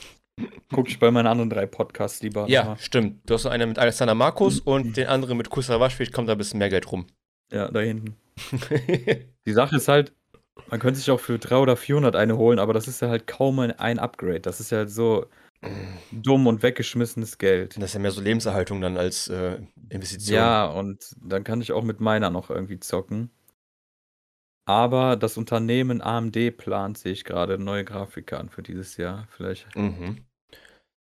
[0.71, 2.47] guck ich bei meinen anderen drei Podcasts lieber.
[2.47, 2.77] Ja, mal.
[2.77, 3.29] stimmt.
[3.29, 5.95] Du hast einen mit Alexander Markus und den anderen mit Kusrawasch.
[5.95, 7.07] Vielleicht kommt da ein bisschen mehr Geld rum.
[7.51, 8.15] Ja, da hinten.
[9.45, 10.13] Die Sache ist halt,
[10.69, 13.27] man könnte sich auch für 300 oder 400 eine holen, aber das ist ja halt
[13.27, 14.41] kaum ein Upgrade.
[14.41, 15.27] Das ist ja halt so
[16.11, 17.77] dumm und weggeschmissenes Geld.
[17.77, 20.37] Das ist ja mehr so Lebenserhaltung dann als äh, Investition.
[20.37, 23.31] Ja, und dann kann ich auch mit meiner noch irgendwie zocken.
[24.67, 29.27] Aber das Unternehmen AMD plant, sehe ich gerade, neue Grafikkarten für dieses Jahr.
[29.29, 30.25] Vielleicht, Mhm.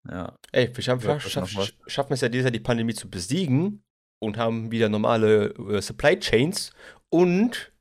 [0.09, 0.37] ja.
[0.53, 1.73] Ey, wir schaffen, schaff, was?
[1.87, 3.83] schaffen es ja dieses Jahr, die Pandemie zu besiegen
[4.23, 6.73] und haben wieder normale äh, Supply Chains
[7.11, 7.73] und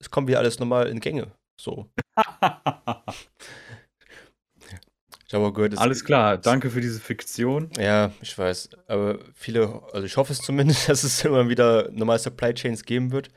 [0.00, 1.32] es kommt wieder alles normal in Gänge.
[1.60, 1.90] So.
[5.26, 7.70] Ich habe gehört, es- Alles klar, danke für diese Fiktion.
[7.78, 8.70] Ja, ich weiß.
[8.86, 13.12] Aber viele, also ich hoffe es zumindest, dass es immer wieder normale Supply Chains geben
[13.12, 13.28] wird.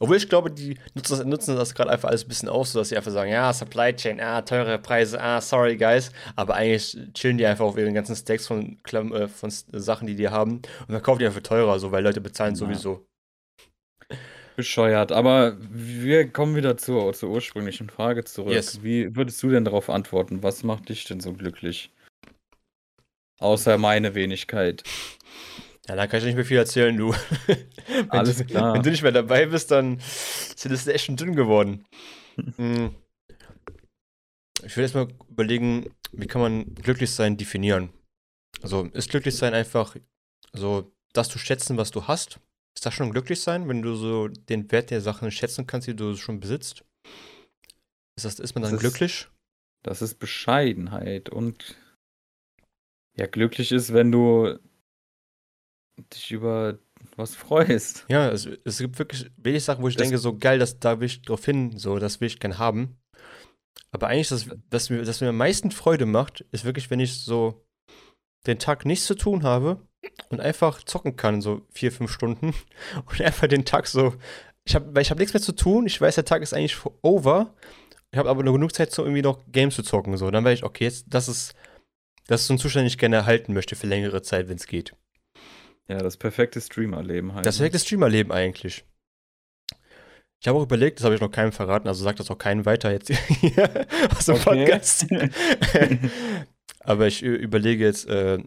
[0.00, 2.90] Obwohl ich glaube, die nutzen das, nutzen das gerade einfach alles ein bisschen aus, sodass
[2.90, 6.10] sie einfach sagen, ja, Supply Chain, ah, teure Preise, ah, sorry guys.
[6.34, 10.06] Aber eigentlich chillen die einfach auf ihren ganzen Stacks von, Klam äh, von S- Sachen,
[10.06, 12.58] die die haben und verkaufen die einfach teurer, so, weil Leute bezahlen Ja.
[12.58, 13.06] sowieso.
[14.56, 15.12] Bescheuert.
[15.12, 18.54] Aber wir kommen wieder zur, zur ursprünglichen Frage zurück.
[18.54, 18.82] Yes.
[18.82, 20.42] Wie würdest du denn darauf antworten?
[20.42, 21.90] Was macht dich denn so glücklich?
[23.38, 24.82] Außer meine Wenigkeit.
[25.88, 27.12] Ja, dann kann ich nicht mehr viel erzählen, du.
[27.46, 28.74] wenn Alles du, klar.
[28.74, 31.84] Wenn du nicht mehr dabei bist, dann sind es echt schon dünn geworden.
[32.56, 32.94] Hm.
[34.62, 37.90] Ich will erstmal überlegen, wie kann man glücklich sein definieren.
[38.62, 39.96] Also ist glücklich sein einfach
[40.52, 42.40] so, das zu schätzen, was du hast?
[42.76, 45.96] Ist das schon glücklich sein, wenn du so den Wert der Sachen schätzen kannst, die
[45.96, 46.84] du schon besitzt?
[48.16, 49.28] Ist, das, ist man dann Das ist- glücklich?
[49.82, 51.76] Das ist Bescheidenheit und
[53.16, 54.58] ja, glücklich ist, wenn du
[56.12, 56.78] dich über
[57.16, 58.04] was freust.
[58.08, 61.00] Ja, es, es gibt wirklich wenig Sachen, wo ich Das- denke, so geil, das, da
[61.00, 62.96] will ich drauf hin, so, das will ich gern haben.
[63.92, 67.20] Aber eigentlich, das, was, mir, das mir am meisten Freude macht, ist wirklich, wenn ich
[67.20, 67.64] so
[68.46, 69.80] den Tag nichts zu tun habe
[70.28, 72.54] und einfach zocken kann, so vier, fünf Stunden
[73.06, 74.14] und einfach den Tag so,
[74.64, 76.76] ich habe, weil ich habe nichts mehr zu tun, ich weiß, der Tag ist eigentlich
[77.02, 77.54] over,
[78.12, 80.58] ich habe aber nur genug Zeit, so irgendwie noch Games zu zocken, so, dann weiß
[80.58, 81.54] ich, okay, jetzt, das ist,
[82.26, 84.66] das ist so ein Zustand, den ich gerne erhalten möchte für längere Zeit, wenn es
[84.66, 84.94] geht.
[85.88, 87.46] Ja, das perfekte Streamerleben halt.
[87.46, 88.84] Das perfekte Streamerleben eigentlich.
[90.40, 92.66] Ich habe auch überlegt, das habe ich noch keinem verraten, also sagt das auch keinem
[92.66, 94.44] weiter jetzt hier aus dem Okay.
[94.66, 95.06] Podcast.
[96.80, 98.38] Aber ich äh, überlege jetzt, äh,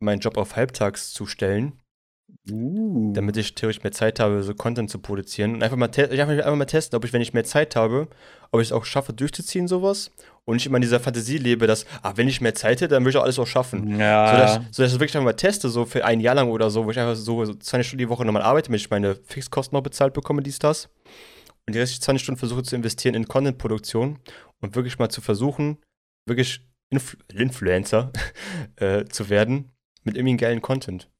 [0.00, 1.80] meinen Job auf halbtags zu stellen,
[2.50, 3.12] Uh.
[3.12, 5.54] damit ich theoretisch mehr Zeit habe, so Content zu produzieren.
[5.54, 8.08] Und einfach mal, einfach, einfach mal testen, ob ich, wenn ich mehr Zeit habe,
[8.50, 10.10] ob ich es auch schaffe, durchzuziehen, sowas.
[10.44, 13.02] Und nicht immer in dieser Fantasie lebe, dass, ah, wenn ich mehr Zeit hätte, dann
[13.02, 13.98] würde ich auch alles auch schaffen.
[14.00, 14.30] Ja.
[14.30, 16.70] So, dass, so dass ich wirklich einfach mal teste, so für ein Jahr lang oder
[16.70, 19.14] so, wo ich einfach so, so 20 Stunden die Woche nochmal arbeite, damit ich meine
[19.14, 20.88] Fixkosten noch bezahlt bekomme, dies, das.
[21.66, 24.18] Und die restlichen 20 Stunden versuche zu investieren in Content-Produktion
[24.60, 25.78] und wirklich mal zu versuchen,
[26.24, 28.10] wirklich Influ Influencer
[28.76, 29.72] äh, zu werden
[30.04, 31.10] mit irgendwie geilen Content.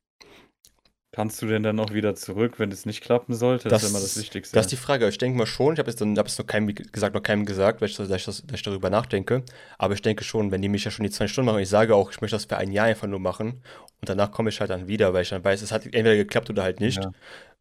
[1.19, 3.69] Kannst du denn dann noch wieder zurück, wenn es nicht klappen sollte?
[3.69, 4.55] Das, ist immer das Wichtigste.
[4.55, 5.09] Das ist die Frage.
[5.09, 5.73] Ich denke mal schon.
[5.75, 8.25] Ich habe es hab jetzt noch keinem gesagt, noch keinem gesagt, weil ich, dass ich,
[8.25, 9.43] das, dass ich darüber nachdenke.
[9.79, 11.97] Aber ich denke schon, wenn die mich ja schon die 20 Stunden machen, ich sage
[11.97, 13.65] auch, ich möchte das für ein Jahr einfach nur machen
[14.01, 16.51] und danach komme ich halt dann wieder, weil ich dann weiß, es hat entweder geklappt
[16.51, 17.03] oder halt nicht.
[17.03, 17.11] Ja.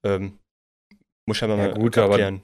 [0.03, 0.37] Ähm,
[1.25, 2.43] muss ich halt Ja, mal gut, aber- abklären.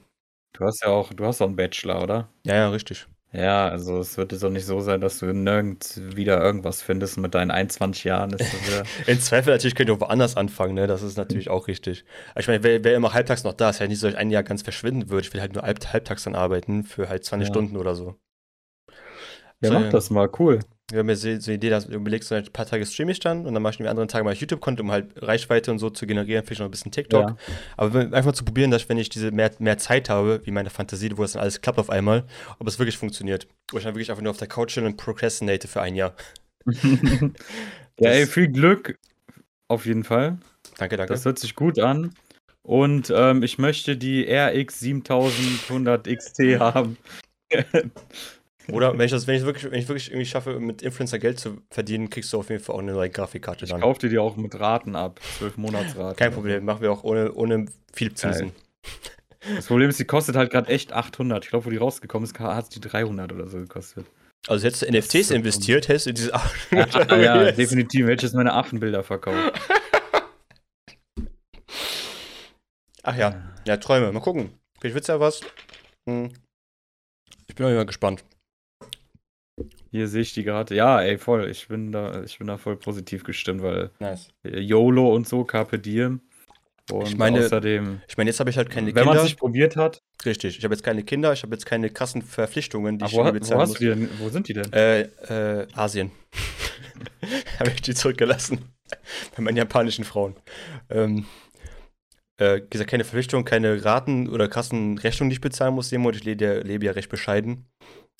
[0.52, 2.28] Du hast ja auch, du hast auch einen Bachelor, oder?
[2.44, 3.06] Ja, ja, richtig.
[3.34, 7.18] Ja, also es wird jetzt auch nicht so sein, dass du nirgends wieder irgendwas findest
[7.18, 8.30] mit deinen 21 Jahren.
[8.32, 8.54] Ist
[9.08, 10.86] In Zweifel natürlich könnt ihr auch woanders anfangen, ne?
[10.86, 12.04] Das ist natürlich auch richtig.
[12.30, 14.20] Aber ich meine, wer, wer immer halbtags noch da ist, ja nicht so, dass ich
[14.20, 15.26] ein Jahr ganz verschwinden würde.
[15.26, 17.52] Ich will halt nur halb, halbtags dann arbeiten für halt 20 Ja.
[17.52, 18.14] Stunden oder so.
[19.60, 20.60] Ja, So, mach das mal, cool.
[20.90, 23.12] Wir haben ja so so eine Idee, dass du überlegst, so ein paar Tage streame
[23.12, 25.78] ich dann und dann mache ich die anderen Tage mal YouTube-Content, um halt Reichweite und
[25.78, 27.30] so zu generieren, vielleicht noch ein bisschen TikTok.
[27.30, 27.36] Ja.
[27.78, 31.10] Aber einfach zu probieren, dass wenn ich diese mehr, mehr Zeit habe, wie meine Fantasie,
[31.16, 32.24] wo das dann alles klappt auf einmal,
[32.58, 33.46] ob es wirklich funktioniert.
[33.70, 36.14] Wo ich dann wirklich einfach nur auf der Couch chill und procrastinate für ein Jahr.
[36.66, 38.98] ja, ey, viel Glück.
[39.68, 40.38] Auf jeden Fall.
[40.76, 41.14] Danke, danke.
[41.14, 42.14] Das hört sich gut an.
[42.62, 46.96] Und ähm, ich möchte die RX 7100 XT haben.
[48.68, 51.38] Oder wenn ich das, wenn ich wirklich, wenn ich wirklich irgendwie schaffe, mit Influencer Geld
[51.38, 53.80] zu verdienen, kriegst du auf jeden Fall auch eine neue Grafikkarte Ich dann.
[53.80, 55.20] kauf dir die auch mit Raten ab.
[55.38, 56.16] 12 Monatsraten.
[56.16, 58.52] Kein Problem, machen wir auch ohne, ohne viel Zinsen.
[59.54, 61.44] Das Problem ist, die kostet halt gerade echt 800.
[61.44, 64.06] Ich glaube, wo die rausgekommen ist, hat die 300 oder so gekostet.
[64.48, 66.32] Also hättest du NFTs so investiert, hättest du diese
[66.70, 68.06] Ja, ja definitiv.
[68.06, 69.60] Hätte ich jetzt meine Affenbilder verkauft.
[73.02, 74.10] Ach ja, ja, Träume.
[74.12, 74.58] Mal gucken.
[74.80, 75.42] Vielleicht wird's ja was.
[76.08, 76.32] Hm.
[77.46, 78.24] Ich bin auch mal gespannt.
[79.94, 80.74] Hier sehe ich die gerade.
[80.74, 81.48] Ja, ey, voll.
[81.48, 84.28] Ich bin da, ich bin da voll positiv gestimmt, weil Nice.
[84.44, 86.20] äh, YOLO und so, Carpe Diem.
[86.90, 89.14] Und Ich meine, außerdem, Ich meine, jetzt habe ich halt keine wenn Kinder.
[89.14, 90.58] man sich probiert hat, Richtig.
[90.58, 93.18] Ich habe jetzt keine Kinder, ich habe jetzt keine krassen Verpflichtungen, die Ah, ich wo,
[93.18, 93.78] irgendwie wo bezahlen hast muss.
[93.78, 94.08] du die denn?
[94.18, 94.72] Wo sind die denn?
[94.72, 96.10] Äh, äh, Asien.
[97.60, 98.64] habe ich die zurückgelassen.
[99.36, 100.34] Bei meinen japanischen Frauen.
[100.90, 101.24] Ähm,
[102.38, 105.92] äh, gesagt, keine Verpflichtung, keine Raten oder krassen Rechnungen, die ich bezahlen muss.
[105.92, 107.66] Jemand, ich lebe, ja- lebe ja recht bescheiden.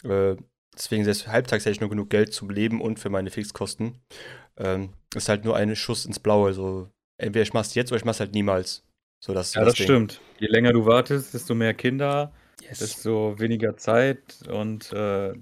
[0.04, 0.36] Äh,
[0.76, 3.98] deswegen selbst halbtags hätte ich nur genug Geld zum Leben und für meine Fixkosten.
[4.56, 6.48] Ähm, ist halt nur ein Schuss ins Blaue.
[6.48, 8.84] Also entweder ich mach's jetzt oder ich mach's halt niemals.
[9.22, 9.86] So, das Ja, das das Ding.
[9.86, 10.20] stimmt.
[10.38, 12.32] Je länger du wartest, desto mehr Kinder.
[12.62, 12.78] Yes.
[12.78, 15.34] Desto weniger Zeit und äh,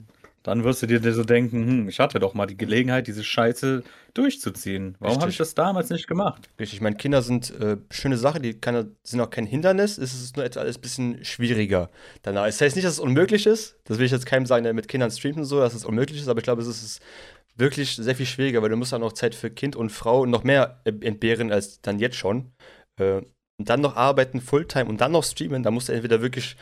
[0.43, 3.83] dann wirst du dir so denken, hm, ich hatte doch mal die Gelegenheit, diese Scheiße
[4.15, 4.97] durchzuziehen.
[4.99, 6.49] Warum habe ich das damals nicht gemacht?
[6.59, 10.37] Richtig, meine Kinder sind äh, schöne Sache, die kann, sind auch kein Hindernis, es ist
[10.37, 11.91] nur alles ein bisschen schwieriger
[12.23, 12.47] danach.
[12.47, 14.75] Es das heißt nicht, dass es unmöglich ist, das will ich jetzt keinem sagen, der
[14.75, 17.01] mit Kindern streamt und so, dass es unmöglich ist, aber ich glaube, es ist
[17.57, 20.45] wirklich sehr viel schwieriger, weil du musst dann noch Zeit für Kind und Frau noch
[20.45, 22.53] mehr entbehren als dann jetzt schon.
[22.97, 23.23] Äh,
[23.59, 26.57] und dann noch arbeiten, Fulltime und dann noch streamen, da musst du entweder wirklich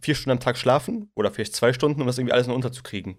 [0.00, 3.16] vier Stunden am Tag schlafen oder vielleicht zwei Stunden, um das irgendwie alles noch unterzukriegen.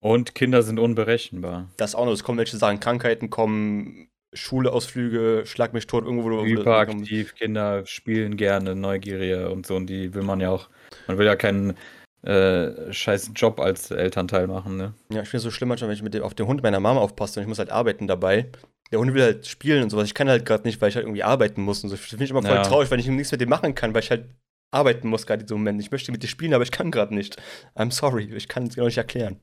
[0.00, 1.68] Und Kinder sind unberechenbar.
[1.76, 2.12] Das auch noch.
[2.12, 6.30] Es kommen welche Sachen, Krankheiten kommen, Schuleausflüge, Schlag mich tot, irgendwo.
[6.30, 9.76] Wo Hyperaktiv, Kinder spielen gerne, Neugieriger und so.
[9.76, 10.70] Und die will man ja auch.
[11.06, 11.74] Man will ja keinen
[12.22, 14.94] äh, scheiß Job als Elternteil machen, ne?
[15.10, 16.80] Ja, ich finde es so schlimm manchmal, wenn ich mit dem, auf den Hund meiner
[16.80, 18.46] Mama aufpasse und ich muss halt arbeiten dabei.
[18.92, 20.06] Der Hund will halt spielen und sowas.
[20.06, 21.94] Ich kann halt gerade nicht, weil ich halt irgendwie arbeiten muss und so.
[21.94, 22.62] Ich finde ich immer voll ja.
[22.62, 24.24] traurig, weil ich nichts mit dem machen kann, weil ich halt
[24.70, 25.80] arbeiten muss gerade in diesem Moment.
[25.80, 27.40] Ich möchte mit dir spielen, aber ich kann gerade nicht.
[27.74, 29.40] I'm sorry, ich kann es dir noch nicht erklären.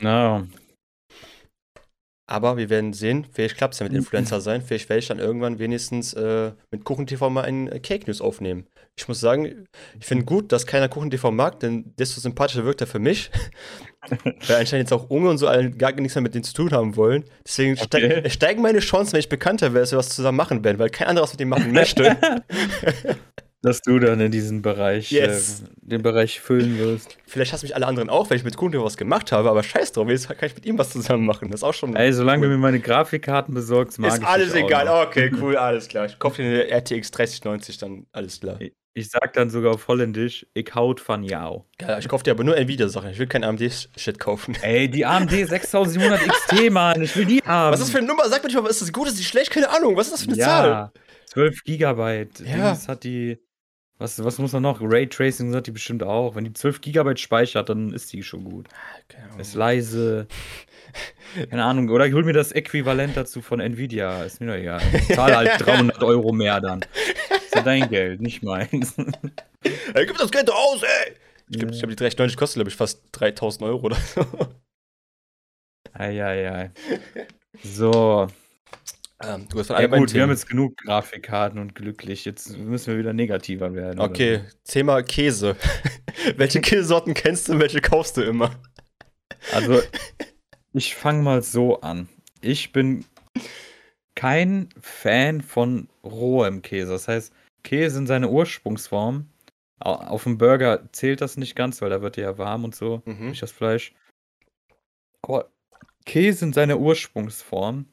[0.00, 0.46] No.
[2.30, 4.62] Aber wir werden sehen, vielleicht klappt es ja mit Influencer sein.
[4.62, 8.68] Vielleicht werde ich dann irgendwann wenigstens äh, mit KuchenTV mal einen äh, Cake News aufnehmen.
[8.96, 9.66] Ich muss sagen,
[9.98, 13.32] ich finde gut, dass keiner KuchenTV mag, denn desto sympathischer wirkt er für mich.
[14.46, 16.70] Weil anscheinend jetzt auch Unge und so alle gar nichts mehr mit denen zu tun
[16.70, 17.24] haben wollen.
[17.44, 18.20] Deswegen okay.
[18.20, 20.90] steig, steigen meine Chancen, wenn ich bekannter wäre, dass wir was zusammen machen werden, weil
[20.90, 22.16] kein anderer was mit dem machen möchte.
[23.62, 25.62] dass du dann in diesen Bereich, yes.
[25.62, 27.18] äh, den Bereich füllen wirst.
[27.26, 29.62] Vielleicht hast du mich alle anderen auch, weil ich mit Kunden was gemacht habe, aber
[29.62, 31.50] scheiß drauf, jetzt kann ich mit ihm was zusammen machen.
[31.50, 31.94] Das ist auch schon.
[31.94, 32.52] Ey, solange cool.
[32.52, 34.86] du mir meine Grafikkarten besorgst, mag ist ich alles egal.
[34.86, 35.06] Noch.
[35.06, 36.06] Okay, cool, alles klar.
[36.06, 38.58] Ich kaufe dir eine RTX 3090, dann alles klar.
[38.92, 41.64] Ich sag dann sogar auf Holländisch, ich haut van jou.
[41.80, 43.10] Ja, ich kaufe dir aber nur Nvidia-Sachen.
[43.10, 44.56] Ich will kein AMD-Shit kaufen.
[44.62, 47.00] Ey, die AMD 6700 XT, Mann.
[47.00, 47.72] Ich will die haben.
[47.72, 48.28] Was ist das für eine Nummer?
[48.28, 49.52] Sag mir mal, ist das gut, ist die schlecht?
[49.52, 49.96] Keine Ahnung.
[49.96, 50.92] Was ist das für eine ja, Zahl?
[51.26, 52.40] 12 Gigabyte.
[52.40, 52.70] Ja.
[52.70, 53.38] Das hat die
[54.00, 54.80] was, was muss man noch?
[54.80, 56.34] Raytracing hat die bestimmt auch.
[56.34, 58.66] Wenn die 12 GB speichert, dann ist die schon gut.
[59.14, 60.26] Ah, ist leise.
[61.50, 61.88] Keine Ahnung.
[61.90, 64.24] Oder ich hol mir das Äquivalent dazu von Nvidia.
[64.24, 64.82] Ist mir doch egal.
[64.92, 66.80] Ich zahle halt 300 Euro mehr dann.
[67.44, 68.94] Ist ja dein Geld, nicht meins.
[69.94, 71.12] Ey, gib das Geld aus, ey!
[71.50, 74.24] Ich glaube, glaub, die 390 kostet, glaube ich, fast 3000 Euro oder so.
[75.92, 76.70] Eieiei.
[77.62, 78.28] So.
[79.22, 80.14] Ähm, du hast ja gut, Themen.
[80.14, 82.24] wir haben jetzt genug Grafikkarten und glücklich.
[82.24, 84.00] Jetzt müssen wir wieder negativer werden.
[84.00, 85.56] Okay, Thema Käse.
[86.36, 88.50] welche Käsesorten kennst du und welche kaufst du immer?
[89.52, 89.82] Also,
[90.72, 92.08] ich fange mal so an.
[92.40, 93.04] Ich bin
[94.14, 96.92] kein Fan von rohem Käse.
[96.92, 99.26] Das heißt, Käse in seiner Ursprungsform.
[99.80, 103.26] Auf dem Burger zählt das nicht ganz, weil da wird ja warm und so, mhm.
[103.26, 103.94] durch das Fleisch.
[105.22, 105.50] Aber
[106.04, 107.86] Käse in seiner Ursprungsform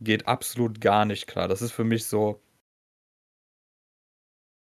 [0.00, 1.48] geht absolut gar nicht klar.
[1.48, 2.40] Das ist für mich so,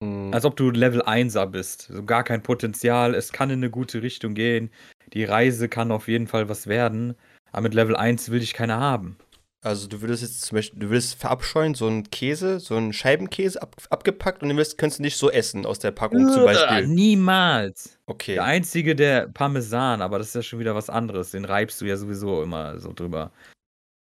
[0.01, 0.33] mhm.
[0.33, 1.89] als ob du Level 1er bist.
[1.91, 3.15] So gar kein Potenzial.
[3.15, 4.71] Es kann in eine gute Richtung gehen.
[5.13, 7.15] Die Reise kann auf jeden Fall was werden.
[7.51, 9.17] Aber mit Level 1 will ich keine haben.
[9.65, 13.59] Also du würdest jetzt zum Beispiel, du würdest verabscheuen, so einen Käse, so einen Scheibenkäse
[13.59, 16.85] ab, abgepackt und den wirst, könntest du nicht so essen aus der Packung zum Beispiel.
[16.85, 17.97] Niemals.
[18.05, 18.35] Okay.
[18.35, 21.31] Der einzige, der Parmesan, aber das ist ja schon wieder was anderes.
[21.31, 23.31] Den reibst du ja sowieso immer so drüber.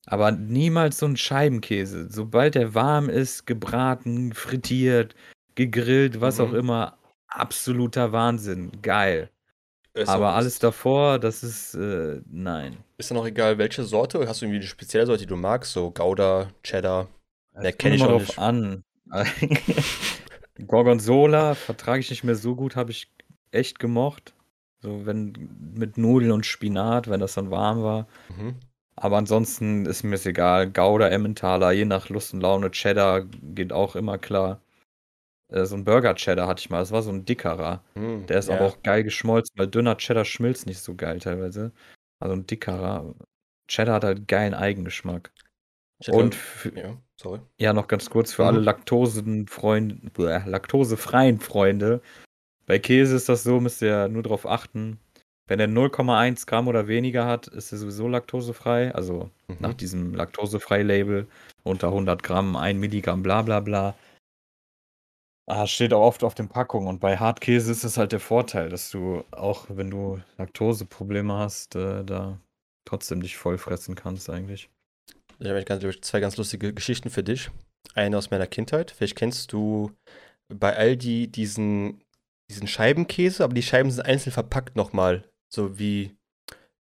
[0.06, 2.08] Aber niemals so ein Scheibenkäse.
[2.10, 5.14] Sobald der warm ist, gebraten, frittiert,
[5.56, 6.44] gegrillt, was mhm.
[6.44, 8.70] auch immer, absoluter Wahnsinn.
[8.82, 9.30] Geil.
[9.94, 12.76] Ist Aber alles davor, das ist, äh, nein.
[12.98, 14.28] Ist dann auch egal, welche Sorte?
[14.28, 15.72] Hast du irgendwie eine spezielle Sorte, die du magst?
[15.72, 17.08] So Gouda, Cheddar?
[17.60, 18.38] Der kenne ich auch drauf nicht.
[18.38, 18.84] an.
[20.66, 23.10] Gorgonzola vertrage ich nicht mehr so gut, habe ich
[23.50, 24.34] echt gemocht.
[24.82, 25.32] So, wenn
[25.74, 28.06] mit Nudeln und Spinat, wenn das dann warm war.
[28.28, 28.56] Mhm.
[28.96, 30.70] Aber ansonsten ist mir es egal.
[30.70, 32.70] Gouda, Emmentaler, je nach Lust und Laune.
[32.70, 34.62] Cheddar geht auch immer klar.
[35.48, 36.78] Äh, so ein Burger-Cheddar hatte ich mal.
[36.80, 37.84] Das war so ein dickerer.
[37.94, 38.56] Mm, Der ist ja.
[38.56, 41.72] aber auch geil geschmolzen, weil dünner Cheddar schmilzt nicht so geil teilweise.
[42.20, 43.14] Also ein dickerer.
[43.68, 45.30] Cheddar hat halt geilen Eigengeschmack.
[46.02, 46.36] Cheddar, und
[46.74, 47.40] ja, sorry.
[47.58, 48.48] ja, noch ganz kurz für mhm.
[48.48, 52.00] alle Laktosenfreunde, laktosefreien Freunde.
[52.66, 54.98] Bei Käse ist das so, müsst ihr nur darauf achten.
[55.48, 58.92] Wenn er 0,1 Gramm oder weniger hat, ist er sowieso laktosefrei.
[58.94, 59.56] Also mhm.
[59.60, 61.28] nach diesem laktosefrei-Label
[61.62, 63.94] unter 100 Gramm, 1 Milligramm, bla bla bla.
[65.48, 66.88] Ah, steht auch oft auf den Packungen.
[66.88, 71.76] Und bei Hartkäse ist es halt der Vorteil, dass du auch, wenn du Laktoseprobleme hast,
[71.76, 72.40] äh, da
[72.84, 74.68] trotzdem dich vollfressen kannst eigentlich.
[75.38, 77.50] Ich habe ganz, zwei ganz lustige Geschichten für dich.
[77.94, 78.90] Eine aus meiner Kindheit.
[78.90, 79.92] Vielleicht kennst du
[80.52, 82.02] bei Aldi diesen,
[82.50, 86.16] diesen Scheibenkäse, aber die Scheiben sind einzeln verpackt nochmal so wie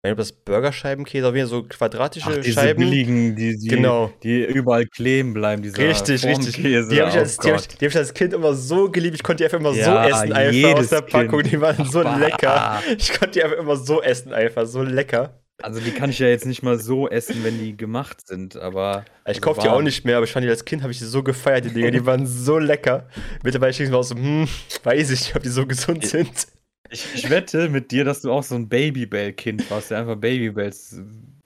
[0.03, 2.80] Ich das Burgerscheibenkäse, auf jeden Fall so quadratische Ach, diese Scheiben.
[2.80, 4.12] billigen, die, die, Genau.
[4.24, 6.55] die überall kleben bleiben, dieser Richtig, richtig.
[6.55, 8.89] Die habe ich, als- Oh die hab ich, die hab ich als Kind immer so
[8.89, 9.16] geliebt.
[9.16, 11.41] Ich konnte die einfach immer so Ja, essen, einfach aus der Packung.
[11.41, 11.51] Kind.
[11.53, 12.82] Die waren so lecker.
[12.97, 15.38] Ich konnte die einfach immer so essen, einfach so lecker.
[15.64, 19.05] Also die kann ich ja jetzt nicht mal so essen, wenn die gemacht sind, aber.
[19.26, 20.97] Ich also kaufe die auch nicht mehr, aber ich fand die als Kind, habe ich
[20.97, 21.91] die so gefeiert, die Dinge.
[21.91, 23.07] Die waren so lecker.
[23.43, 24.47] Mittlerweile stehe ich mir auch so, hm,
[24.82, 26.47] weiß ich nicht, ob die so gesund sind.
[26.91, 30.99] Ich, ich wette mit dir, dass du auch so ein Babybell-Kind warst, der einfach Babybells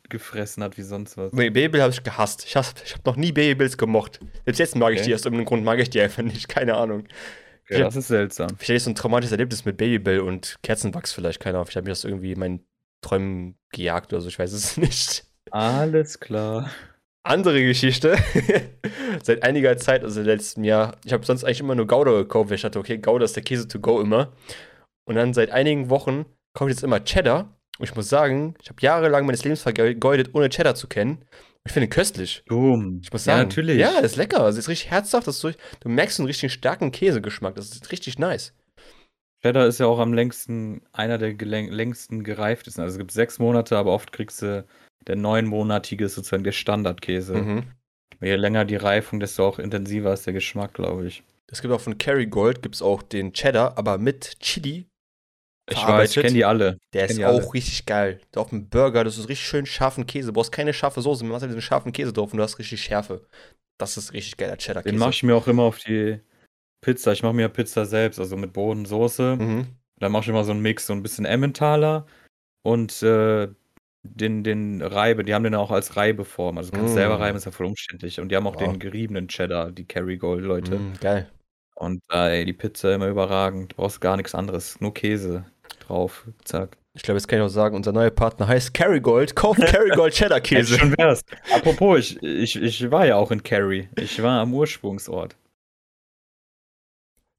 [0.10, 1.34] gefressen hat wie sonst was.
[1.34, 2.46] Nee, Babybel habe ich gehasst.
[2.46, 4.20] Ich, hasse- ich habe noch nie Babybills gemocht.
[4.46, 5.08] Selbst jetzt mag ich Okay.
[5.10, 7.06] die, aus irgendeinem Grund mag ich die einfach nicht, keine Ahnung.
[7.70, 8.50] Okay, das ist seltsam.
[8.58, 11.66] Vielleicht ich so ein traumatisches Erlebnis mit Babybell und Kerzenwachs vielleicht, keine Ahnung.
[11.66, 12.66] Vielleicht habe ich das irgendwie in meinen
[13.02, 15.26] Träumen gejagt oder so, ich weiß es nicht.
[15.52, 16.70] Alles klar.
[17.24, 18.16] Andere Geschichte.
[19.24, 22.56] Seit einiger Zeit, also letztem Jahr, ich habe sonst eigentlich immer nur Gouda gekauft, weil
[22.56, 24.32] ich dachte, okay, Gouda ist der Käse to go immer.
[25.06, 27.58] Und dann seit einigen Wochen kaufe ich jetzt immer Cheddar.
[27.78, 31.26] Und ich muss sagen, ich habe jahrelang meines Lebens vergeudet, ohne Cheddar zu kennen.
[31.66, 32.44] Ich finde ihn köstlich.
[32.48, 33.00] Boom.
[33.04, 33.50] Ich muss Ja, sagen.
[33.50, 33.78] natürlich.
[33.78, 34.42] Ja, das ist lecker.
[34.42, 35.28] Also ist richtig herzhaft.
[35.28, 37.56] Das ist so, du merkst einen richtig starken Käsegeschmack.
[37.56, 38.54] Das ist richtig nice.
[39.44, 42.82] Cheddar ist ja auch am längsten, einer der längsten gereiftesten.
[42.82, 44.66] Also es gibt sechs Monate, aber oft kriegst du
[45.08, 47.36] der neunmonatige ist sozusagen der Standardkäse.
[47.36, 47.64] Mhm.
[48.22, 51.24] Je länger die Reifung, desto auch intensiver ist der Geschmack, glaube ich.
[51.48, 54.88] Es gibt auch von Kerrygold gibt's auch den Cheddar, aber mit Chili.
[55.70, 56.78] Ich weiß, ich kenne die alle.
[56.94, 57.44] Der ist die alle.
[57.44, 58.20] auch richtig geil.
[58.36, 60.28] Auf dem Burger, das ist richtig schön scharfen Käse.
[60.28, 62.60] Du brauchst keine scharfe Soße, du machst halt diesen scharfen Käse drauf und du hast
[62.60, 63.26] richtig Schärfe.
[63.80, 64.92] Das ist richtig geiler Cheddar-Käse.
[64.94, 66.20] Den mache ich mir auch immer auf die
[66.82, 67.12] Pizza.
[67.14, 69.38] Ich mache mir Pizza selbst, also mit Bodensoße.
[69.38, 69.68] Mhm.
[70.00, 72.06] Dann mache ich immer so einen Mix, so ein bisschen Emmentaler
[72.64, 73.48] und äh,
[74.04, 75.24] den, den Reibe.
[75.24, 76.58] Die haben den auch als Reibeform.
[76.60, 76.98] Also du kannst Mm.
[76.98, 78.20] selber reiben, ist ja voll umständlich.
[78.20, 78.64] Und die haben auch Wow.
[78.72, 80.78] den geriebenen Cheddar, die Kerrygold-Leute.
[80.78, 81.32] Mhm, geil.
[81.76, 83.72] Und äh, ey, die Pizza immer überragend.
[83.72, 84.80] Du brauchst gar nichts anderes.
[84.80, 85.46] Nur Käse
[85.88, 86.26] drauf.
[86.44, 86.78] Zack.
[86.94, 89.36] Ich glaube, jetzt kann ich auch sagen, unser neuer Partner heißt Kerrygold.
[89.36, 90.78] Kauft Kerrygold Hätte Cheddar-Käse.
[90.78, 91.22] schon wär's.
[91.54, 93.90] Apropos, ich, ich, ich war ja auch in Kerry.
[94.00, 95.36] Ich war am Ursprungsort.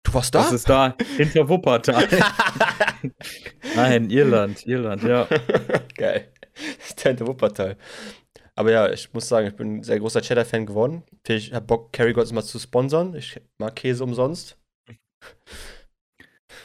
[0.03, 0.43] Du warst da?
[0.43, 2.07] Das ist da hinter Wuppertal.
[3.75, 5.27] Nein, Irland, Irland, ja.
[5.97, 6.33] Geil.
[6.79, 7.77] Das ist der Wuppertal.
[8.55, 11.03] Aber ja, ich muss sagen, ich bin ein sehr großer Cheddar-Fan geworden.
[11.27, 13.15] Ich habe Bock, Kerrygold mal zu sponsern.
[13.15, 14.59] Ich mag Käse umsonst.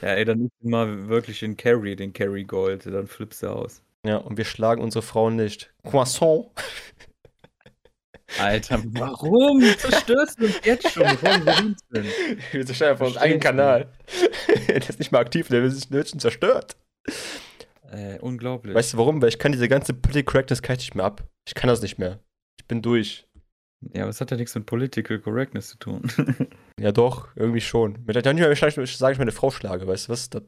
[0.02, 3.84] Ja, ey, dann ist mal wirklich in Kerry, den Kerry Gold, dann flippst du aus.
[4.06, 5.72] Ja, und wir schlagen unsere Frauen nicht.
[5.84, 6.48] Croissant.
[8.40, 11.78] Alter, warum zerstörst du uns jetzt schon, bevor wir sind?
[12.52, 13.46] Wir zerstören von Verstehst eigenen du?
[13.46, 13.92] Kanal.
[14.68, 16.78] der ist nicht mal aktiv, der wird sich nötig zerstört.
[17.92, 18.74] Äh, unglaublich.
[18.74, 19.22] Weißt du warum?
[19.22, 21.28] Weil ich kann diese ganze Political Correctness kann ich nicht mehr ab.
[21.46, 22.20] Ich kann das nicht mehr.
[22.58, 23.28] Ich bin durch.
[23.94, 26.02] ja, aber es hat ja nichts mit Political Correctness zu tun.
[26.82, 28.00] Ja, doch, irgendwie schon.
[28.06, 30.44] Mit der mehr sage ich meine Frau schlage, weißt du, was ist das?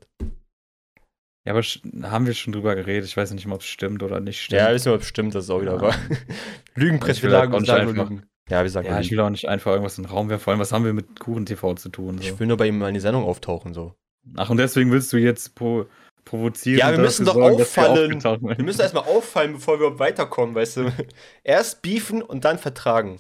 [1.46, 1.62] ja, aber
[2.10, 3.06] haben wir schon drüber geredet.
[3.06, 4.62] Ich weiß nicht mal, ob es stimmt oder nicht stimmt.
[4.62, 5.82] Ja, wissen wir bestimmt, das ist auch wieder Ja.
[5.82, 5.96] wahr.
[6.76, 8.24] Lügenpresse, wir sagen, wir sagen Lügen.
[8.50, 10.44] Ja, wir sagen Ja, ich will auch nicht einfach irgendwas in den Raum werfen.
[10.44, 12.18] Vor allem, was haben wir mit Kuchen TV zu tun?
[12.18, 12.24] So.
[12.24, 13.94] Ich will nur bei ihm mal in die Sendung auftauchen, so.
[14.38, 15.86] Ach, und deswegen willst du jetzt pro
[16.26, 16.80] provozieren?
[16.80, 18.24] Ja, wir müssen doch sorgen, wir auffallen.
[18.24, 18.58] werden?
[18.58, 20.92] Wir müssen erstmal auffallen, bevor wir überhaupt weiterkommen, weißt du?
[21.44, 23.20] Erst beefen und dann vertragen.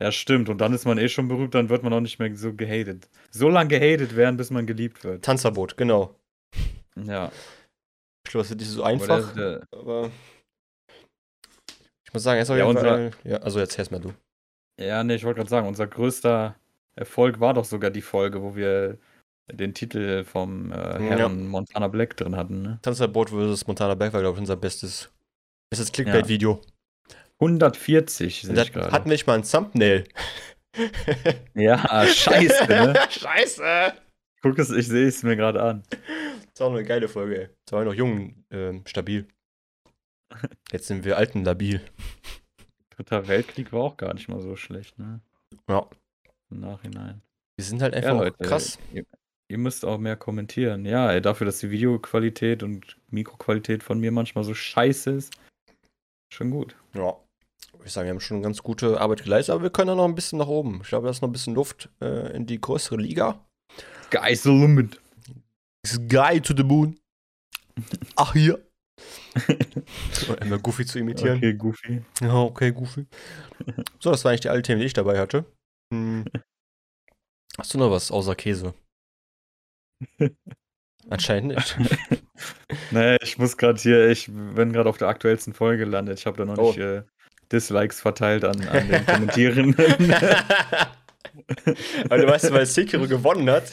[0.00, 0.48] Ja, stimmt.
[0.48, 3.08] Und dann ist man eh schon berühmt, dann wird man auch nicht mehr so gehatet.
[3.30, 5.24] So lange gehatet werden, bis man geliebt wird.
[5.24, 6.14] Tanzverbot, genau.
[6.96, 7.32] Ja.
[8.24, 10.10] Ich glaube, das wird nicht so Aber einfach, der- aber.
[12.04, 13.10] Ich muss sagen, auf Ja, unser-.
[13.24, 14.14] Ja, also erzähl's mal du.
[14.80, 16.54] Ja, nee, ich wollte gerade sagen, unser größter
[16.94, 18.98] Erfolg war doch sogar die Folge, wo wir
[19.52, 22.62] den Titel vom äh, Herrn Montana Black drin hatten.
[22.62, 22.78] Ne?
[22.82, 25.10] Tanzverbot versus Montana Black war, glaube ich, unser bestes,
[25.70, 26.60] bestes Clickbait-Video.
[27.40, 28.92] 140 sehe Und da ich gerade.
[28.92, 30.04] hatten wir nicht mal ein Thumbnail.
[31.54, 32.94] Ja, scheiße, ne?
[33.10, 33.94] Scheiße!
[34.42, 35.82] Guck es, ich sehe es mir gerade an.
[36.52, 37.48] Das war auch eine geile Folge, ey.
[37.66, 39.26] Da war ich noch jung, ähm, stabil.
[40.70, 41.80] Jetzt sind wir alten labil.
[42.90, 45.20] Dritter Weltkrieg war auch gar nicht mal so schlecht, ne?
[45.68, 45.88] Ja.
[46.50, 47.22] Im Nachhinein.
[47.56, 48.78] Wir sind halt Ja, einfach Leute, krass.
[48.92, 49.04] Ihr,
[49.48, 50.84] ihr müsst auch mehr kommentieren.
[50.84, 55.34] Ja, ey, dafür, dass die Videoqualität und Mikroqualität von mir manchmal so scheiße ist.
[56.32, 56.76] Schon gut.
[56.94, 57.16] Ja.
[57.88, 60.14] Ich sage, wir haben schon ganz gute Arbeit geleistet, aber wir können da noch ein
[60.14, 60.80] bisschen nach oben.
[60.82, 63.42] Ich glaube, da ist noch ein bisschen Luft äh, in die größere Liga.
[64.10, 65.00] Guys the limit.
[65.86, 66.98] Sky to the moon.
[68.16, 68.62] Ach, hier.
[70.28, 71.38] um immer Goofy zu imitieren.
[71.38, 72.02] Okay, Goofy.
[72.20, 73.06] Ja, okay, Goofy.
[74.00, 75.46] So, das waren eigentlich die alle Themen, die ich dabei hatte.
[75.92, 76.26] Hm.
[77.56, 78.74] Hast du noch was außer Käse?
[81.08, 81.78] Anscheinend nicht.
[82.90, 86.18] Nee, ich muss gerade hier, ich bin gerade auf der aktuellsten Folge gelandet.
[86.18, 86.68] Ich habe da noch Oh.
[86.68, 87.02] nicht äh,
[87.52, 90.14] Dislikes verteilt an, an den Kommentierenden.
[92.04, 93.72] Aber du weißt, weil Sekiro gewonnen hat.